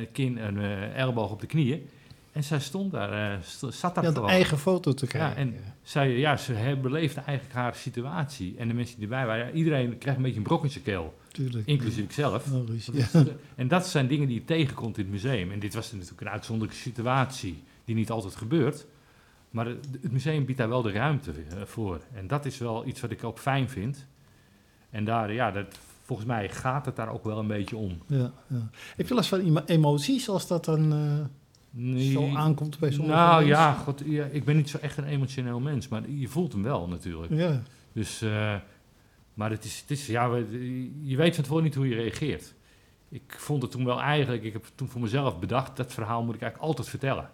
[0.00, 1.88] eh, kin en eh, elleboog op de knieën.
[2.32, 4.28] En zij stond daar, st- zat daar Ja, gewoon.
[4.28, 5.30] eigen foto te krijgen.
[5.30, 8.54] Ja, en zij, ja, ze beleefde eigenlijk haar situatie.
[8.58, 10.84] En de mensen die erbij waren, ja, iedereen krijgt een beetje een brok in zijn
[10.84, 11.18] keel.
[11.32, 11.66] Tuurlijk.
[11.66, 12.46] Inclusief ikzelf.
[12.72, 12.90] Is-
[13.54, 15.50] En dat zijn dingen die je tegenkomt in het museum.
[15.52, 18.86] En dit was natuurlijk een uitzonderlijke situatie die niet altijd gebeurt.
[19.50, 22.00] Maar het museum biedt daar wel de ruimte eh, voor.
[22.14, 24.06] En dat is wel iets wat ik ook fijn vind.
[24.90, 27.98] En daar, ja, dat, volgens mij gaat het daar ook wel een beetje om.
[28.06, 28.70] Ja, ja.
[28.96, 30.88] Heb je last van emo- emoties als dat dan
[31.70, 33.48] Nee, zo aankomt bij sommige nou mensen?
[33.62, 36.62] ja, God, ja, ik ben niet zo echt een emotioneel mens, maar je voelt hem
[36.62, 37.32] wel natuurlijk.
[37.32, 38.54] Ja, Dus, eh,
[39.34, 40.34] maar het is, het is, ja,
[41.02, 42.54] je weet van tevoren niet hoe je reageert.
[43.08, 46.34] Ik vond het toen wel eigenlijk, ik heb toen voor mezelf bedacht, dat verhaal moet
[46.34, 47.30] ik eigenlijk altijd vertellen.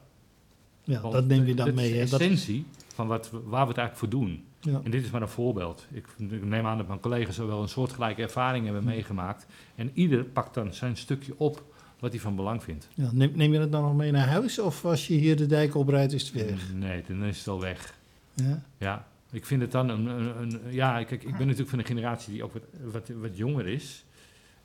[0.84, 1.90] Ja Want dat neem je dan dat mee.
[1.98, 4.44] is de Dat, essentie van wat, waar we het eigenlijk voor doen.
[4.60, 4.80] ja.
[4.84, 5.86] En dit is maar een voorbeeld.
[5.90, 9.46] Ik, ik neem aan dat mijn collega's wel een soortgelijke ervaring hebben meegemaakt.
[9.74, 11.62] En ieder pakt dan zijn stukje op
[11.98, 12.88] wat hij van belang vindt.
[12.94, 15.46] Ja, neem, neem je het dan nog mee naar huis of als je hier de
[15.46, 16.72] dijk oprijdt is het weg?
[16.74, 17.94] Nee, dan is het al weg.
[18.34, 18.62] Ja?
[18.78, 20.06] Ja, ik vind het dan een...
[20.06, 23.36] een, een- ja, kijk, ik ben natuurlijk van een generatie die ook wat, wat, wat
[23.36, 24.04] jonger is.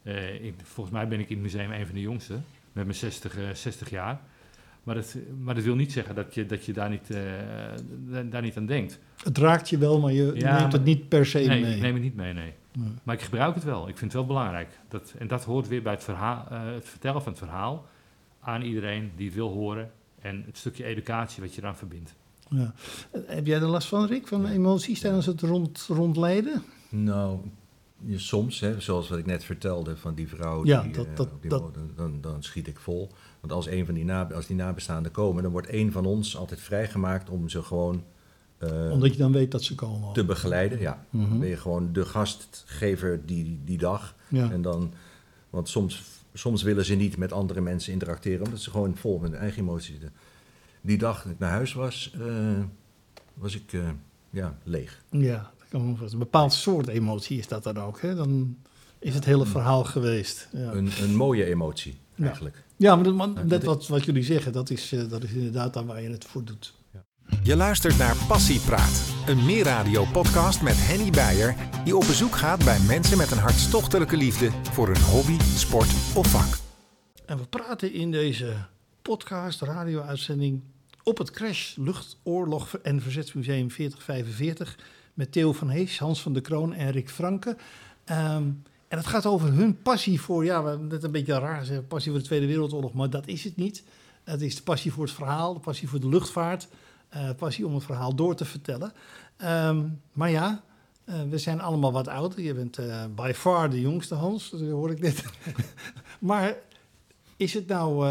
[0.03, 2.97] Eh, ik, volgens mij ben ik in het museum een van de jongsten, met mijn
[2.97, 4.21] 60, eh, 60 jaar.
[4.89, 7.21] Maar dat, maar dat wil niet zeggen dat je, dat je daar, niet, eh,
[8.09, 8.99] da- daar niet aan denkt.
[9.23, 11.75] Het raakt je wel, maar je Ja, neemt maar- het niet per se Nee, mee.
[11.75, 12.53] ik neem het niet mee, nee.
[12.73, 12.87] Nee.
[13.03, 13.81] Maar ik gebruik het wel.
[13.87, 14.79] Ik vind het wel belangrijk.
[14.87, 17.85] Dat, en dat hoort weer bij het, verhaal, eh, het vertellen van het verhaal
[18.39, 19.91] aan iedereen die het wil horen.
[20.21, 22.15] En het stukje educatie wat je eraan verbindt.
[22.49, 22.73] Ja.
[23.25, 26.63] Heb jij er last van, Rick, van emoties tijdens het rond, rondleiden?
[26.89, 27.39] Nou,
[28.15, 31.31] soms, hè, zoals wat ik net vertelde van die vrouw, Ja, die, dat- eh, dat-
[31.31, 33.09] op die dat- woonde, dan, dan schiet ik vol.
[33.39, 36.37] Want als, een van die, na, als die nabestaanden komen, dan wordt één van ons
[36.37, 38.03] altijd vrijgemaakt om ze gewoon
[38.57, 40.13] eh, Omdat je dan weet dat ze komen.
[40.13, 40.79] te begeleiden.
[40.79, 41.29] Ja, Mhm.
[41.29, 44.15] dan ben je gewoon de gastgever die, die dag.
[44.27, 44.51] Ja.
[44.51, 44.93] En dan,
[45.49, 49.31] want soms, soms willen ze niet met andere mensen interacteren, omdat ze gewoon vol met
[49.31, 50.11] hun eigen emoties zitten.
[50.81, 52.59] Die dag dat ik naar huis was, eh,
[53.33, 53.71] was ik
[54.29, 55.01] ja, leeg.
[55.09, 58.01] Ja, Een bepaald soort emotie is dat dan ook.
[58.01, 58.15] Hè?
[58.15, 58.57] Dan
[58.99, 60.47] is het hele verhaal geweest.
[60.51, 62.63] Ja, Een, een mooie emotie, eigenlijk.
[62.77, 66.01] ja maar dat, maar wat, wat jullie zeggen, dat is, eh, dat is inderdaad waar
[66.01, 66.73] je het voor doet.
[67.43, 71.55] Je luistert naar Passiepraat, een meerradio-podcast met Henny Beijer...
[71.83, 74.49] die op bezoek gaat bij mensen met een hartstochtelijke liefde...
[74.71, 76.57] voor een hobby, sport of vak.
[77.25, 78.53] En we praten in deze
[79.01, 80.61] podcast, radio-uitzending...
[81.03, 84.77] op het Crash Luchtoorlog en Verzetsmuseum 4045...
[85.19, 87.57] met Theo van Hees, Hans van der Kroon en Rick Franke.
[88.03, 88.43] Ehm,
[88.87, 90.45] en het gaat over hun passie voor...
[90.45, 92.93] ja, we hebben net een beetje raar zeggen, passie voor de Tweede Wereldoorlog...
[92.93, 93.83] maar dat is het niet.
[94.23, 96.67] Het is de passie voor het verhaal, de passie voor de luchtvaart...
[97.09, 98.93] eh, passie om het verhaal door te vertellen.
[99.37, 100.63] Ehm, maar ja,
[101.03, 102.41] eh, we zijn allemaal wat ouder.
[102.41, 105.23] Je bent eh by far de jongste, Hans, dat hoor ik net.
[106.19, 106.55] maar
[107.37, 108.07] is het nou,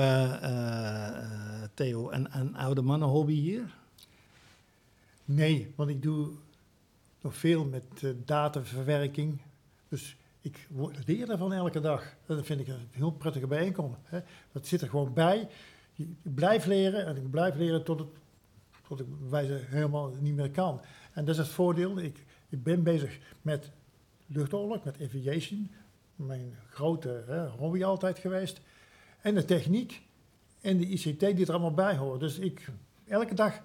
[1.74, 3.74] Theo, een, een oude mannenhobby hier?
[5.24, 6.28] Nee, want ik doe
[7.20, 9.40] nog veel met eh, dataverwerking.
[9.88, 10.68] Dus ik
[11.04, 12.16] leer ervan elke dag.
[12.26, 14.00] Dat vind ik een heel prettige bijeenkomst.
[14.04, 14.20] Hè.
[14.52, 15.48] Dat zit er gewoon bij.
[15.94, 18.08] Ik blijf leren en ik blijf leren tot, het,
[18.88, 20.80] tot ik wijze helemaal niet meer kan.
[21.12, 21.98] En dat is het voordeel.
[21.98, 23.70] Ik, ik ben bezig met
[24.26, 25.70] luchtoorlog, met aviation.
[26.16, 28.60] Mijn grote hè, hobby altijd geweest.
[29.20, 30.02] En de techniek
[30.60, 32.18] en de ICT die er allemaal bij horen.
[32.18, 32.68] Dus ik,
[33.06, 33.60] elke dag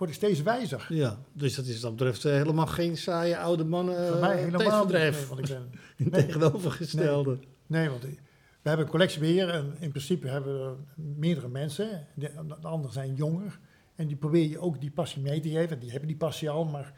[0.00, 0.86] word ik steeds wijzer.
[0.88, 4.30] Ja, dus dat is wat dat betreft eh, helemaal geen saaie oude mannen Voor mij
[4.30, 5.28] eh, helemaal niet.
[5.28, 5.70] want ik ben,
[6.10, 6.26] nee.
[6.26, 7.38] tegenovergestelde.
[7.66, 12.06] nee, want we hebben een collectiebeheer en in principe hebben we meerdere mensen.
[12.14, 13.58] De, de anderen zijn jonger.
[13.94, 15.78] En die probeer je ook die passie mee te geven.
[15.78, 16.92] Die hebben die passie al, maar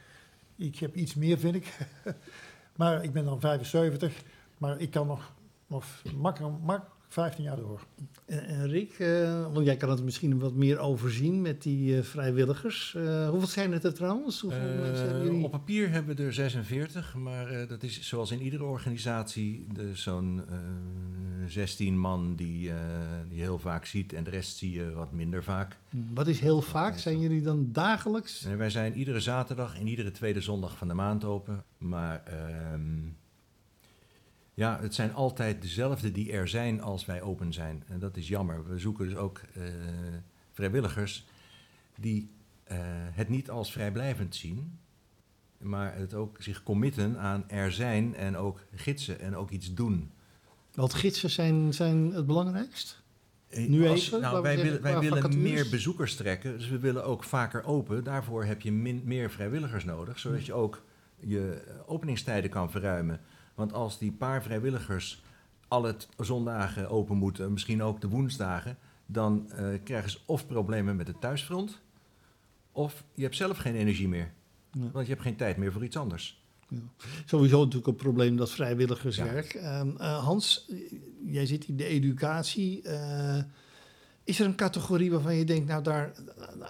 [0.57, 1.79] ik heb iets meer, vind ik.
[2.77, 4.23] maar ik ben dan 75,
[4.59, 5.33] maar ik kan nog,
[5.67, 5.85] nog
[6.17, 7.87] makkelijk, makkelijk 15 jaar door.
[8.27, 12.03] En, en Rick, eh, want jij kan het misschien wat meer overzien met die eh,
[12.03, 12.95] vrijwilligers.
[12.95, 14.41] Eh, hoeveel zijn het er trouwens?
[14.41, 15.45] Hoeveel mensen hebben jullie?
[15.45, 19.91] op papier hebben we er 46, maar eh, dat is zoals in iedere organisatie de-
[19.95, 20.57] zo'n eh
[21.49, 22.77] 16 man die, eh,
[23.29, 25.77] die je heel vaak ziet en de rest zie je wat minder vaak.
[26.15, 26.99] Wat is heel vaak?
[26.99, 28.45] Zijn jullie dan dagelijks?
[28.45, 32.81] En wij zijn iedere zaterdag en iedere tweede zondag van de maand open, maar ehm,
[34.55, 37.83] ja, het zijn altijd dezelfde die er zijn als wij open zijn.
[37.89, 38.69] En dat is jammer.
[38.69, 39.63] We zoeken dus ook eh,
[40.53, 41.27] vrijwilligers
[41.97, 42.31] die
[42.65, 42.77] eh,
[43.13, 44.79] het niet als vrijblijvend zien,
[45.59, 50.11] maar het ook zich committen aan er zijn en ook gidsen en ook iets doen.
[50.75, 53.03] Want gidsen zijn, zijn het belangrijkst.
[53.49, 57.05] Eh, Nu als- even, Nou, wij willen, wij willen meer bezoekers trekken, dus we willen
[57.05, 58.05] ook vaker open.
[58.05, 60.83] Daarvoor heb je min- meer vrijwilligers nodig, zodat je ook
[61.21, 63.21] je openingstijden kan verruimen.
[63.55, 65.23] Want als die paar vrijwilligers
[65.69, 70.97] alle t- zondagen open moeten, misschien ook de woensdagen, dan eh, krijgen ze of problemen
[70.97, 71.81] met het thuisfront,
[72.73, 74.33] of je hebt zelf geen energie meer.
[74.73, 74.91] Ja.
[74.93, 76.41] Want je hebt geen tijd meer voor iets anders.
[77.25, 79.55] Sowieso natuurlijk een probleem dat vrijwilligerswerk.
[79.55, 80.77] Ehm, eh, Hans, eh,
[81.25, 82.83] jij zit in de educatie.
[84.25, 86.13] Is er een categorie waarvan je denkt, nou daar,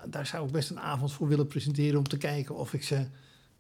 [0.09, 3.07] daar zou ik best een avond voor willen presenteren om te kijken of ik ze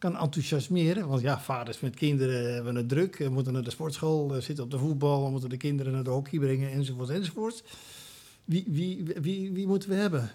[0.02, 1.08] kan enthousiasmeren?
[1.08, 4.64] Want ja, vaders met kinderen hebben het druk, eh, moeten naar de sportschool, eh, zitten
[4.64, 7.64] op de voetbal, moeten de kinderen naar de hockey brengen enzovoort enzovoort.
[8.44, 10.30] Wie, wie, wie, wie moeten we hebben?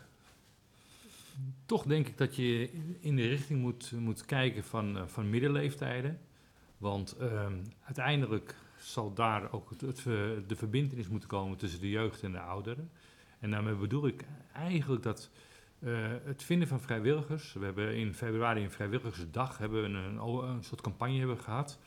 [1.65, 6.19] Toch denk ik dat je in de richting moet, moet kijken van, eh, van middenleeftijden.
[6.77, 11.89] Want ehm, uiteindelijk zal daar ook het, het, ver- de verbindenis moeten komen tussen de
[11.89, 12.89] jeugd en de ouderen.
[13.39, 14.23] En daarmee bedoel ik
[14.53, 15.29] eigenlijk dat
[15.79, 17.53] eh, het vinden van vrijwilligers.
[17.53, 21.79] We hebben in februari een vrijwilligersdag, hebben een, een, soort campagne hebben gehad.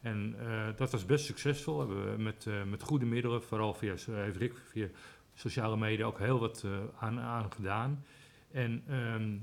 [0.00, 1.78] En eh, dat was best succesvol.
[1.78, 4.88] Hebben we met, eh, met goede middelen, vooral via, heeft via
[5.34, 6.66] sociale media ook heel wat
[6.98, 8.04] aan, aan gedaan.
[8.50, 9.38] En ehm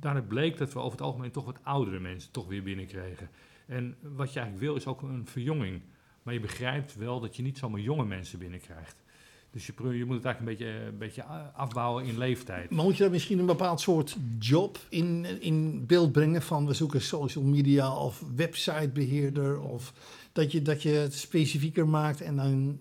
[0.00, 3.30] daaruit bleek dat we over het algemeen toch wat oudere mensen toch weer binnenkregen.
[3.66, 5.82] En wat je eigenlijk wil is ook een verjonging.
[6.22, 9.02] Maar je begrijpt wel dat je niet zomaar jonge mensen binnenkrijgt.
[9.50, 11.24] Dus je, je moet het eigenlijk een beetje, een beetje
[11.54, 12.70] afbouwen in leeftijd.
[12.70, 16.74] Maar moet je daar misschien een bepaald soort job in, in beeld brengen van we
[16.74, 19.92] zoeken social media of websitebeheerder of
[20.32, 22.78] dat je, dat je het specifieker maakt en dan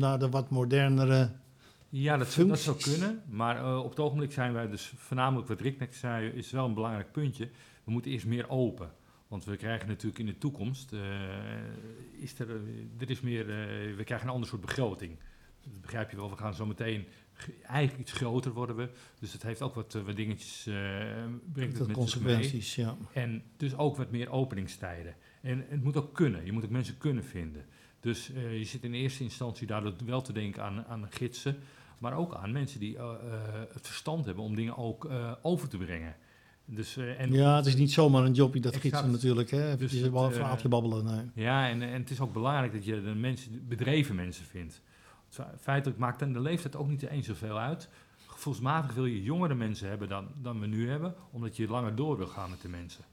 [0.00, 1.30] naar de wat modernere...
[1.88, 3.22] Ja, dat, zou- dat zou kunnen.
[3.28, 6.64] Maar eh, op het ogenblik zijn wij dus voornamelijk wat Rick net zei, is wel
[6.64, 7.48] een belangrijk puntje.
[7.84, 8.90] We moeten eerst meer open.
[9.28, 11.00] Want we krijgen natuurlijk in de toekomst, eh,
[12.22, 12.56] is er, eh,
[13.00, 15.16] er is meer, eh, we krijgen een ander soort begroting.
[15.64, 18.88] Dat begrijp je wel, we gaan zo meteen ge- eigenlijk iets groter worden we.
[19.18, 20.74] Dus het heeft ook wat, eh, wat dingetjes, eh
[21.52, 22.34] brengt het de met zich mee.
[22.34, 22.96] consequenties, ja.
[23.12, 25.14] En dus ook wat meer openingstijden.
[25.40, 26.44] En het moet ook kunnen.
[26.44, 27.64] Je moet ook mensen kunnen vinden.
[28.00, 31.56] Dus eh, je zit in eerste instantie daardoor wel te denken aan, aan gidsen.
[31.98, 32.96] Maar ook aan mensen die
[33.72, 35.08] het verstand hebben om dingen ook
[35.42, 36.14] over te brengen.
[36.64, 39.50] Dus, en, Ja, het is niet zomaar een jobje, dat gidsen natuurlijk.
[39.50, 39.66] Hè?
[39.66, 41.04] Even Dus een het, eh, verhaaltje babbelen.
[41.04, 41.44] Nee.
[41.44, 44.80] Ja, en, en het is ook belangrijk dat je de mensen, bedreven mensen vindt.
[45.32, 47.88] Fe- Feitelijk maakt dan de leeftijd ook niet eens zoveel uit.
[48.26, 52.16] Gevoelsmatig wil je jongere mensen hebben dan, dan we nu hebben, omdat je langer door
[52.16, 53.04] wil gaan met de mensen.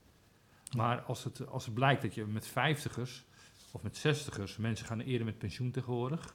[0.76, 3.24] Maar als het, als het blijkt dat je met vijftigers
[3.72, 6.26] of met zestigers, mensen gaan eerder met pensioen tegenwoordig.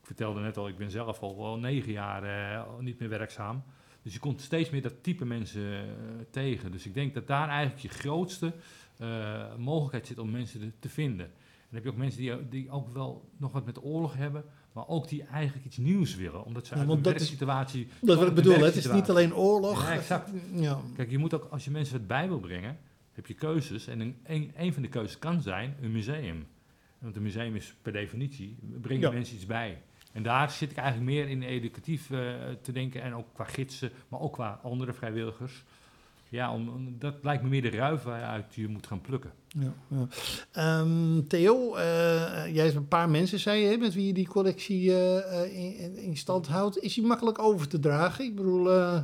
[0.00, 3.62] Ik vertelde net al, ik ben zelf al wel negen jaar eh, niet meer werkzaam.
[4.02, 5.86] Dus je komt steeds meer dat type mensen eh,
[6.30, 6.72] tegen.
[6.72, 8.54] Dus ik denk dat daar eigenlijk je grootste
[8.98, 11.26] eh, mogelijkheid zit om mensen te, te vinden.
[11.26, 11.32] En
[11.68, 14.88] dan heb je ook mensen die, die ook wel nog wat met oorlog hebben, maar
[14.88, 16.44] ook die eigenlijk iets nieuws willen.
[16.44, 17.88] Omdat ze Ja, uit een is- werksituatie...
[18.00, 19.82] Dat is wat ik bedoel, het is niet alleen oorlog.
[19.86, 20.30] Ja, exact.
[20.54, 20.80] Ja.
[20.96, 22.78] Kijk, je moet ook, als je mensen wat bij wil brengen,
[23.12, 23.86] heb je keuzes.
[23.86, 26.46] En een, een, een van de keuzes kan zijn een museum.
[26.98, 29.10] Want een museum is per definitie, brengt Ja.
[29.10, 29.82] mensen iets bij.
[30.12, 32.18] En daar zit ik eigenlijk meer in educatief eh,
[32.62, 33.02] te denken.
[33.02, 35.64] En ook qua gidsen, maar ook qua andere vrijwilligers.
[36.32, 39.30] Ja, om, om- dat lijkt me meer de ruif waaruit je moet gaan plukken.
[39.48, 40.06] Ja, ja.
[40.52, 41.82] Ehm, Theo, eh,
[42.54, 45.80] jij hebt een paar mensen, zei je, hè, met wie je die collectie eh, eh,
[45.82, 46.78] in, in stand houdt.
[46.78, 48.24] Is die makkelijk over te dragen?
[48.24, 49.02] Ik bedoel, eh,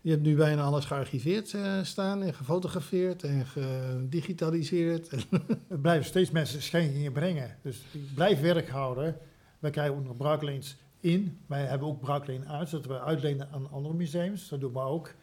[0.00, 5.10] je hebt nu bijna alles gearchiveerd eh, staan en gefotografeerd en gedigitaliseerd.
[5.68, 7.56] Er blijven steeds mensen schenkingen brengen.
[7.62, 9.16] Dus die blijven werk houden.
[9.58, 11.38] Wij krijgen ook nog bruikleens in.
[11.46, 14.48] Wij hebben ook bruikleen uit, zodat we uitlenen aan andere museums.
[14.48, 15.14] Dat doen we ook.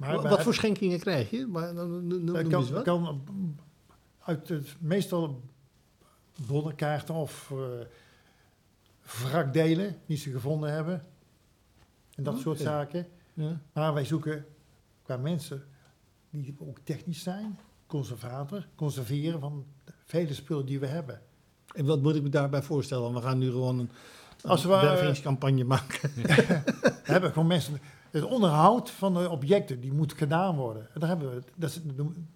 [0.00, 1.46] Maar wat voor schenkingen krijg je?
[1.46, 2.82] Maar, noem kan, wat.
[2.82, 3.24] kan
[4.18, 5.40] uit het meestal
[6.46, 7.86] bonnenkaarten of eh
[9.02, 11.04] wrakdelen die ze gevonden hebben.
[12.14, 13.06] En dat soort zaken.
[13.34, 13.60] Ja.
[13.72, 14.46] Maar wij zoeken
[15.02, 15.64] qua mensen
[16.30, 21.20] die ook technisch zijn, conservator, conserveren van de vele spullen die we hebben.
[21.74, 23.14] En wat moet ik me daarbij voorstellen?
[23.14, 23.90] We gaan nu gewoon een,
[24.42, 26.10] een Als we, wervingscampagne maken.
[27.04, 27.80] We hebben gewoon mensen.
[28.10, 30.88] Het onderhoud van de objecten die moet gedaan worden.
[30.94, 31.80] En daar hebben we, dat is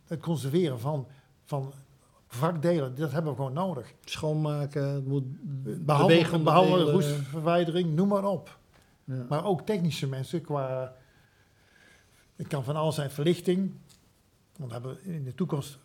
[0.06, 1.06] het conserveren van,
[1.44, 1.72] van
[2.28, 3.92] vakdelen, dat hebben we gewoon nodig.
[4.04, 5.24] Schoonmaken, het moet
[5.62, 6.92] Behandelen, bewegende behandelen delen.
[6.92, 8.58] roestverwijdering, noem maar op.
[9.04, 9.26] Ja.
[9.28, 10.94] Maar ook technische mensen qua.
[12.36, 13.72] Het kan van alles zijn verlichting.
[14.56, 15.78] Want we hebben in de toekomst.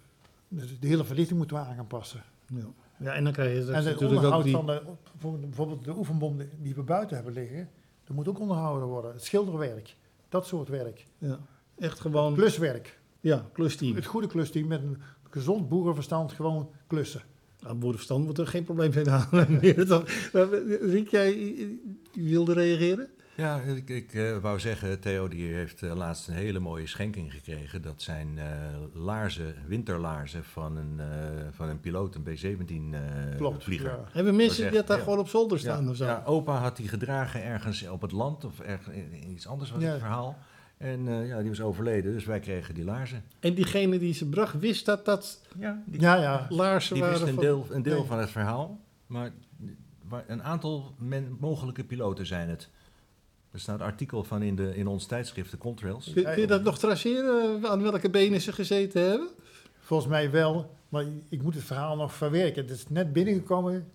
[0.47, 2.23] dus De hele verlichting moeten we aan gaan passen.
[2.45, 2.63] Ja.
[2.97, 4.53] ja, en dan krijg je en het natuurlijk ook onderhoud die...
[4.53, 4.81] van de,
[5.17, 7.69] voor- bijvoorbeeld de oefenbom die we buiten hebben liggen.
[8.09, 9.11] Dat moet ook onderhouden worden.
[9.11, 9.95] Het schilderwerk.
[10.29, 11.05] Dat soort werk.
[11.17, 11.39] Ja,
[11.77, 12.33] echt gewoon...
[12.33, 12.99] Kluswerk.
[13.19, 13.95] Ja, klusteam.
[13.95, 14.97] Het goede klusteam met een
[15.29, 17.21] gezond boerenverstand gewoon klussen.
[17.61, 20.05] Aan boerenverstand moet er geen probleem zijn dan-
[20.81, 21.55] Riek, jij
[22.13, 23.09] wilde reageren?
[23.39, 27.31] Ja, ik, ik eh, wou zeggen, Theo die heeft eh, laatst een hele mooie schenking
[27.33, 27.81] gekregen.
[27.81, 28.45] Dat zijn eh,
[28.93, 31.07] laarzen, winterlaarzen van een, eh,
[31.51, 33.63] van een piloot, een B-17 eh, Klopt.
[33.63, 33.89] vlieger.
[33.89, 34.03] ja.
[34.11, 35.03] Hebben mensen Dat die echt- daar ja.
[35.03, 36.05] gewoon op zolder staan Ja, of zo?
[36.05, 38.95] ja, opa had die gedragen ergens op het land of ergens
[39.27, 39.89] iets anders was Ja.
[39.89, 40.37] het verhaal.
[40.77, 43.23] En eh, ja, die was overleden, dus wij kregen die laarzen.
[43.39, 46.45] En diegene die ze bracht, wist dat dat Ja, die, Ja, ja.
[46.49, 47.43] laarzen die wist waren een van...
[47.43, 48.07] deel, een deel Nee.
[48.07, 48.79] van het verhaal.
[49.07, 49.31] Maar
[50.27, 52.69] een aantal men, mogelijke piloten zijn het.
[53.51, 56.11] Er staat een artikel van in, de, in ons tijdschrift, de Contrails.
[56.13, 59.29] Kun, kun je dat nog traceren, aan welke benen ze gezeten hebben?
[59.79, 60.75] Volgens mij wel.
[60.89, 62.61] Maar ik moet het verhaal nog verwerken.
[62.61, 63.91] Het is net binnengekomen.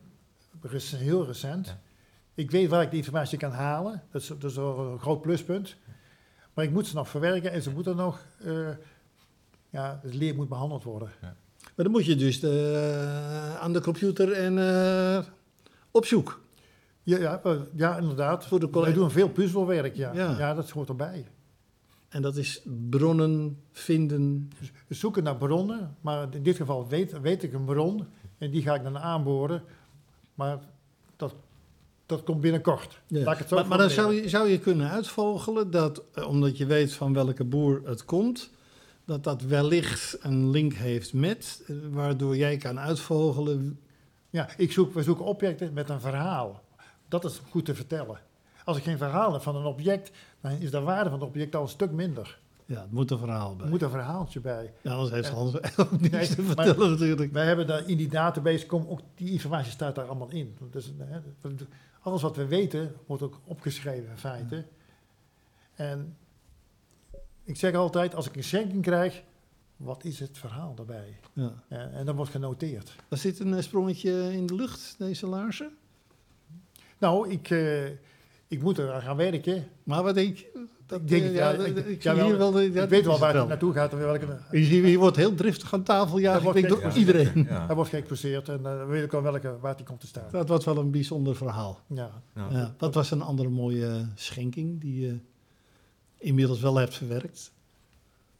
[0.96, 1.66] Heel recent.
[1.66, 1.80] Ja.
[2.34, 4.02] Ik weet waar ik die informatie kan halen.
[4.11, 5.76] Dat is, dat is wel een groot pluspunt.
[6.55, 7.52] Maar ik moet ze nog verwerken.
[7.52, 8.26] En ze moeten nog...
[8.44, 8.68] eh,
[9.70, 11.12] ja, het leer moet behandeld worden.
[11.20, 15.24] Maar dan moet je dus eh, aan de computer en eh,
[15.90, 16.40] op zoek.
[17.05, 18.46] Ja, ja, eh, ja inderdaad.
[18.46, 18.94] Voor de Wij collega.
[18.94, 20.12] doen veel puzzelwerk, ja.
[20.14, 20.38] Ja.
[20.38, 20.55] ja.
[20.55, 21.26] dat hoort erbij.
[22.09, 24.50] En dat is bronnen vinden.
[24.86, 28.07] We zoeken naar bronnen, maar in dit geval weet, weet ik een bron
[28.38, 29.62] en die ga ik dan aanboren.
[30.34, 30.59] Maar
[31.16, 31.34] dat,
[32.07, 33.00] dat komt binnenkort.
[33.07, 33.24] Ja.
[33.24, 36.28] Laat ik het zo Maar, maar dan zou je, zou je kunnen uitvogelen dat, eh,
[36.28, 38.50] omdat je weet van welke boer het komt,
[39.05, 43.80] dat dat wellicht een link heeft met, eh, waardoor jij kan uitvogelen.
[44.30, 46.64] Ja, ik zoek, we zoeken objecten met een verhaal.
[47.23, 48.19] Dat is goed te vertellen.
[48.65, 50.11] Als ik geen verhaal heb van een object,
[50.41, 52.39] dan is de waarde van het object al een stuk minder.
[52.67, 53.65] Ja, het moet een verhaal bij.
[53.65, 54.73] Er moet een verhaaltje bij.
[54.83, 55.29] Ja, anders heeft.
[55.29, 57.33] Hans ook niets Nee, te maar- vertellen natuurlijk.
[57.33, 60.57] Wij hebben daar in die database, kom, ook die informatie staat daar allemaal in.
[60.71, 61.19] Dus, hè,
[62.01, 64.65] alles wat we weten wordt ook opgeschreven in feite.
[65.75, 66.17] En
[67.45, 69.23] ik zeg altijd, als ik een schenking krijg,
[69.77, 71.19] wat is het verhaal daarbij?
[71.33, 71.53] Ja.
[71.69, 72.95] En, en dat wordt genoteerd.
[73.09, 75.77] Was dit een eh, sprongetje in de lucht, deze laarzen?
[76.99, 77.84] Nou, ik, eh,
[78.49, 79.66] ik moet er aan gaan werken.
[79.82, 80.66] Maar wat denk je?
[80.86, 82.53] Dat, Ik denk, eh, ja, dat- ik- ja, wel, wel...
[82.53, 83.47] dat weet wel waar het wel.
[83.47, 86.28] naartoe gaat en welke, Je, ziet, je wordt heel driftig aan tafel, ja.
[86.28, 87.45] Dat Ik wordt denk door iedereen.
[87.49, 87.66] Ja.
[87.66, 90.28] hij wordt geëxposeerd en dan weet ik al welke, waar die komt te staan.
[90.30, 91.80] Dat wordt wel een bijzonder verhaal.
[91.86, 92.11] Ja.
[92.34, 92.49] Ja.
[92.51, 95.16] Ja, wat was een andere mooie schenking die je
[96.18, 97.53] inmiddels wel hebt verwerkt?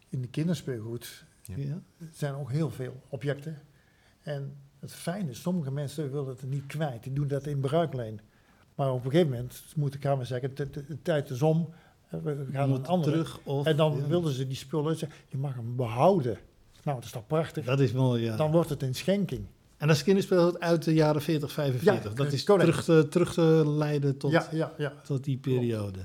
[0.09, 1.81] In de kinderspeelgoed Ja.
[2.13, 3.59] Zijn ook heel veel objecten.
[4.23, 7.03] En het fijne is, sommige mensen willen het niet kwijt.
[7.03, 8.21] Die doen dat in bruikleen.
[8.75, 11.69] Maar op een gegeven moment moet de Kamer zeggen, de, de, de tijd is om.
[12.09, 13.11] We gaan een andere.
[13.11, 13.41] terug.
[13.43, 14.07] Of, En dan ja.
[14.07, 16.39] wilden ze die spullen, zeggen, je mag hem behouden.
[16.83, 17.65] Nou, dat is toch prachtig?
[17.65, 18.37] Dat is mooi, ja.
[18.37, 19.47] Dan wordt het een schenking.
[19.77, 22.11] En dat is kinderspeelgoed uit de jaren 40, 45.
[22.11, 22.69] Ja, dat is correct.
[22.69, 24.93] terug te, terug te leiden tot, ja, ja, ja.
[25.05, 26.01] tot die periode.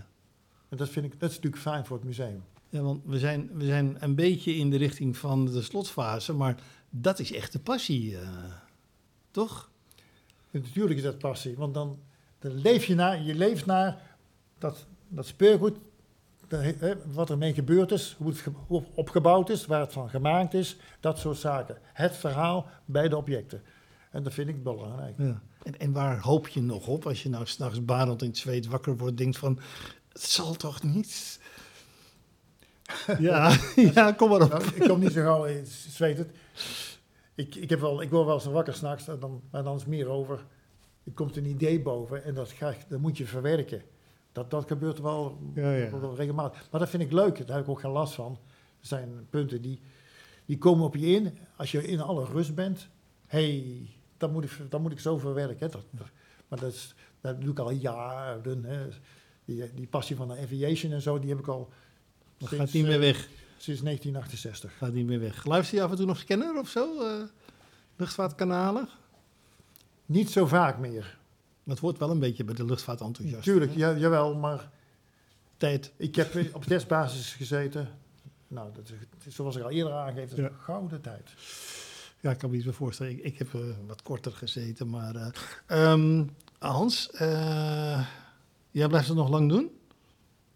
[0.70, 2.44] En dat vind ik, dat is natuurlijk fijn voor het museum.
[2.70, 6.56] Ja, want we zijn, we zijn een beetje in de richting van de slotfase, maar
[6.90, 8.28] dat is echt de passie, eh,
[9.32, 9.70] toch?
[10.52, 12.00] Natuurlijk is dat passie, want dan,
[12.40, 14.02] leef je naar, je leeft naar
[14.58, 15.78] dat, dat speelgoed,
[16.48, 18.44] dat, hè, wat ermee gebeurd is, hoe het
[18.94, 21.78] opgebouwd is, waar het van gemaakt is, dat soort zaken.
[21.94, 23.62] Het verhaal bij de objecten.
[24.12, 25.18] En dat vind ik belangrijk.
[25.18, 25.42] Ja.
[25.64, 28.68] En, en waar hoop je nog op als je nou s'nachts barend in het zweet
[28.68, 29.60] wakker wordt, denkt van,
[30.12, 31.40] het zal toch niet?
[33.20, 33.58] ja,
[33.96, 34.50] ja, kom maar op.
[34.50, 36.30] Nou, ik kom niet zo gauw, ik zweet het.
[37.36, 39.82] Ik, ik, heb wel, ik word wel eens wakker s'nachts, en dan, maar dan is
[39.82, 40.46] het meer over.
[41.10, 43.82] Er komt een idee boven en dat, ga, dat moet je verwerken.
[44.32, 46.00] Dat, dat gebeurt wel, Ja, ja.
[46.00, 46.68] wel regelmatig.
[46.72, 48.32] Maar dat vind ik leuk, daar heb ik ook geen last van.
[48.82, 49.80] Er zijn punten die,
[50.46, 51.38] die komen op je in.
[51.56, 52.88] Als je in alle rust bent,
[53.26, 53.64] hey,
[54.18, 55.66] dat moet ik, dat moet ik zo verwerken.
[55.66, 55.68] Hè.
[55.72, 56.08] Dat, dat-
[56.48, 58.64] maar dat, is, dat doe ik al jaren.
[58.64, 58.88] Hè.
[59.46, 61.70] Die, die passie van de aviation en zo, die heb ik al
[62.38, 63.18] Dat gaat niet meer eh, weg.
[63.58, 64.78] sinds 1968.
[64.78, 65.46] Gaat niet meer weg.
[65.46, 67.02] Luister je af en toe nog scanner of zo?
[67.02, 67.24] eh,
[67.96, 68.90] luchtvaartkanalen?
[70.10, 71.18] Niet zo vaak meer.
[71.64, 73.44] Dat wordt wel een beetje bij de luchtvaartenthousiast.
[73.44, 74.70] Tuurlijk, ja, jawel, maar
[75.58, 75.92] Tijd.
[75.98, 77.88] ik heb op testbasis gezeten.
[78.48, 78.92] Nou, dat
[79.26, 80.50] is, zoals ik al eerder aangeef, dat is Ja.
[80.50, 81.34] een gouden tijd.
[82.20, 83.12] Ja, ik kan me iets meer voorstellen.
[83.12, 85.16] Ik, ik heb eh, wat korter gezeten, maar...
[85.16, 85.28] eh,
[85.66, 86.26] ehm,
[86.60, 88.08] Hans, eh,
[88.72, 89.70] jij blijft het nog lang doen?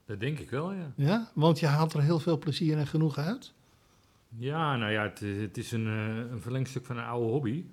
[0.06, 0.92] Dat denk ik wel, ja.
[0.96, 1.32] Ja?
[1.34, 3.54] Want je haalt er heel veel plezier en genoeg uit?
[4.38, 7.66] Ja, nou ja, het, het is een, een verlengstuk van een oude hobby.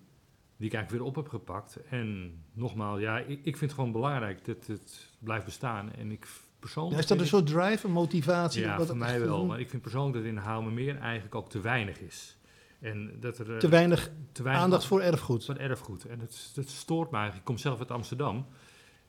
[0.61, 1.79] Die ik eigenlijk weer op heb gepakt.
[1.89, 5.93] En nogmaals, ja, ik, ik vind het gewoon belangrijk dat het blijft bestaan.
[5.93, 6.27] En ik
[6.59, 6.95] persoonlijk.
[6.95, 8.63] Ja, is dat een soort drive, een motivatie?
[8.63, 9.47] Ja, Wat voor mij wel.
[9.47, 12.37] Maar ik vind persoonlijk dat in Haalmermeer eigenlijk ook te weinig is.
[12.81, 15.45] En dat er eh, Te weinig te weinig aandacht voor erfgoed.
[15.45, 16.05] voor erfgoed.
[16.05, 17.49] En het, het stoort me eigenlijk.
[17.49, 18.47] Ik kom zelf uit Amsterdam.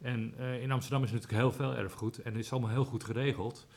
[0.01, 2.21] En eh, in Amsterdam is natuurlijk heel veel erfgoed.
[2.21, 3.67] En het is allemaal heel goed geregeld.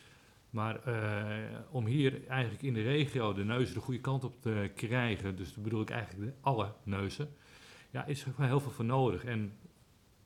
[0.51, 4.71] Maar eh, om hier eigenlijk in de regio de neuzen de goede kant op te
[4.75, 7.29] krijgen, dus dat bedoel ik eigenlijk de, alle neuzen,
[7.95, 9.25] ja, is er heel veel voor nodig.
[9.25, 9.53] En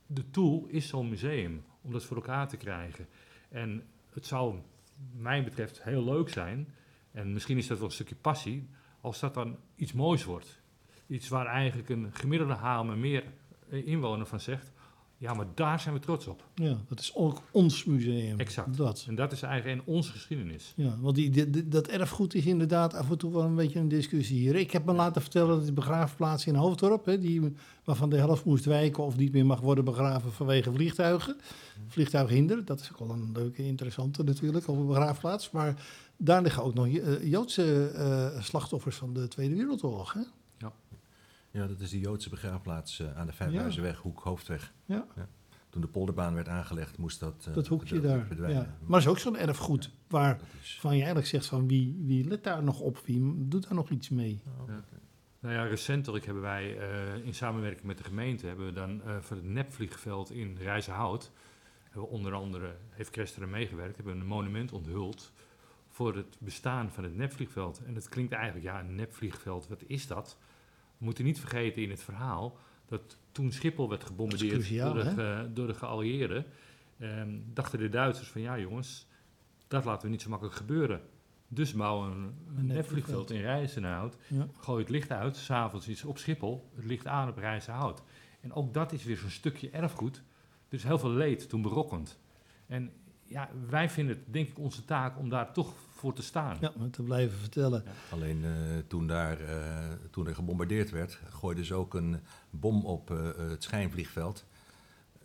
[0.06, 3.08] de tool is zo'n museum om dat voor elkaar te krijgen.
[3.48, 4.58] En het zou,
[5.16, 6.74] mij betreft, heel leuk zijn,
[7.10, 8.68] en misschien is dat wel een stukje passie,
[9.00, 10.60] als dat dan iets moois wordt.
[11.06, 13.24] Iets waar eigenlijk een gemiddelde Haarlemmer meer
[13.68, 14.72] eh, inwoner van zegt,
[15.18, 16.44] ja, maar daar zijn we trots op.
[16.54, 18.38] Ja, dat is ook ons museum.
[18.38, 18.76] Exact.
[18.76, 19.04] Dat.
[19.08, 20.72] En dat is eigenlijk in onze geschiedenis.
[20.76, 23.78] Ja, want die, die- die- dat erfgoed is inderdaad af en toe wel een beetje
[23.78, 24.54] een discussie hier.
[24.54, 27.54] Ik heb me laten vertellen dat die begraafplaats in Hoofddorp, hè, die,
[27.84, 31.36] waarvan de helft moest wijken of niet meer mag worden begraven vanwege vliegtuigen,
[31.88, 35.50] vliegtuighinder, dat is ook wel een leuke, interessante natuurlijk, op een begraafplaats.
[35.50, 40.12] Maar daar liggen ook nog eh, Joodse eh, slachtoffers van de Tweede Wereldoorlog.
[40.12, 40.20] Hè?
[40.58, 40.72] Ja,
[41.66, 44.72] dat is de Joodse begraafplaats eh, aan de Vijfhuizenweg, Hoek Hoofdweg.
[44.84, 45.06] Ja.
[45.70, 48.26] Toen de polderbaan werd aangelegd, moest dat, eh, Dat hoekje daar.
[48.26, 48.62] verdwijnen.
[48.62, 48.66] Ja.
[48.80, 51.96] Maar dat is ook zo'n erfgoed waar Dat is- van je eigenlijk zegt van wie,
[52.04, 54.40] wie let daar nog op, wie doet daar nog iets mee.
[55.40, 59.16] Nou ja, recentelijk hebben wij eh, in samenwerking met de gemeente hebben we dan eh,
[59.20, 61.30] voor het nepvliegveld in Rijzenhout,
[61.82, 65.32] hebben we onder andere, heeft Krester meegewerkt, hebben we een monument onthuld
[65.88, 67.80] voor het bestaan van het nepvliegveld.
[67.86, 70.38] En het klinkt eigenlijk, ja, een nepvliegveld, wat is dat?
[70.98, 75.10] We moeten niet vergeten in het verhaal dat toen Schiphol werd gebombardeerd cruciaal, door, de,
[75.10, 76.44] ge- door de geallieerden,
[76.98, 79.06] ehm, dachten de Duitsers van ja jongens,
[79.68, 81.00] dat laten we niet zo makkelijk gebeuren.
[81.48, 83.30] Dus bouwen we een, een nepvliegveld.
[83.30, 84.16] in Rijzenhout.
[84.28, 84.46] Ja.
[84.60, 88.02] Gooi het licht uit, s'avonds is op Schiphol, het licht aan op Rijzenhout.
[88.40, 90.22] En ook dat is weer zo'n stukje erfgoed
[90.68, 92.18] Er is heel veel leed toen berokkend.
[92.66, 92.92] En
[93.24, 96.56] ja, wij vinden het denk ik onze taak om daar toch voor te staan.
[96.60, 97.84] Ja, om te blijven vertellen.
[98.10, 98.50] Alleen eh,
[98.86, 99.56] toen, daar, eh,
[100.10, 102.20] toen er gebombardeerd werd, gooiden ze ook een
[102.50, 103.18] bom op eh,
[103.48, 104.44] het schijnvliegveld.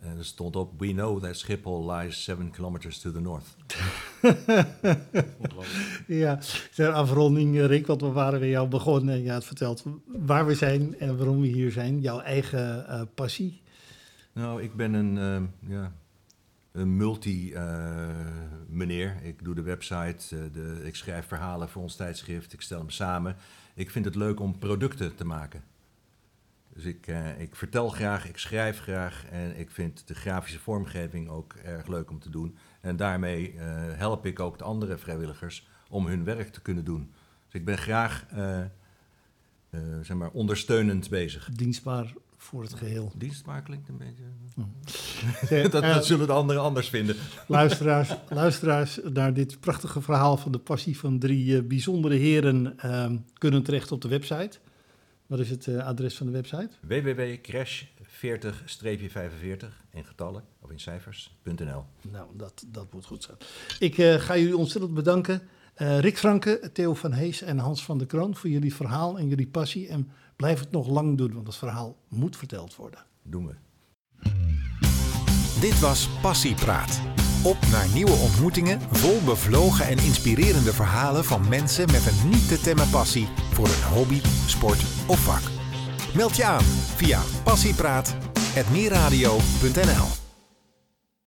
[0.00, 3.56] En er stond op, we know that Schiphol lies seven kilometers to the north.
[6.06, 6.38] Ja,
[6.74, 9.22] ter afronding, Rick, want we waren bij jou begonnen.
[9.22, 12.00] Je had verteld waar we zijn en waarom we hier zijn.
[12.00, 13.62] Jouw eigen eh, passie.
[14.32, 15.92] Nou, ik ben een, ja,
[16.74, 19.16] een multi-meneer.
[19.22, 22.90] ik doe de website, eh, de, ik schrijf verhalen voor ons tijdschrift, ik stel hem
[22.90, 23.36] samen.
[23.74, 25.62] Ik vind het leuk om producten te maken.
[26.74, 31.28] Dus ik, eh, ik vertel graag, ik schrijf graag en ik vind de grafische vormgeving
[31.28, 32.56] ook erg leuk om te doen.
[32.80, 37.12] En daarmee eh, help ik ook de andere vrijwilligers om hun werk te kunnen doen.
[37.44, 38.68] Dus ik ben graag eh, eh,
[40.02, 41.48] zeg maar ondersteunend bezig.
[41.52, 43.12] Dienstbaar voor het geheel.
[43.16, 44.22] Dienstbaar klinkt een beetje.
[45.70, 47.16] Dat, eh, dat zullen de anderen anders vinden.
[47.46, 53.16] luisteraars, luisteraars naar dit prachtige verhaal van de passie van drie eh, bijzondere heren ehm,
[53.38, 54.58] kunnen terecht op de website.
[55.26, 56.68] Wat is het eh, adres van de website?
[56.80, 61.84] www.crash40-45 in getallen of in cijfers.nl.
[62.10, 63.36] Nou, dat, dat moet goed zijn.
[63.78, 65.42] Ik ga jullie ontzettend bedanken.
[65.76, 69.46] Rick Franke, Theo van Hees en Hans van der Kroon voor jullie verhaal en jullie
[69.46, 69.88] passie.
[69.88, 73.04] En blijf het nog lang doen, want het verhaal moet verteld worden.
[73.22, 73.54] Doen we.
[75.60, 77.00] Dit was Passiepraat.
[77.42, 82.60] Op naar nieuwe ontmoetingen vol bevlogen en inspirerende verhalen van mensen met een niet te
[82.60, 85.42] temmen passie voor een hobby, sport of vak.
[86.14, 86.64] Meld je aan
[86.96, 90.23] via passiepraat.meerradio.nl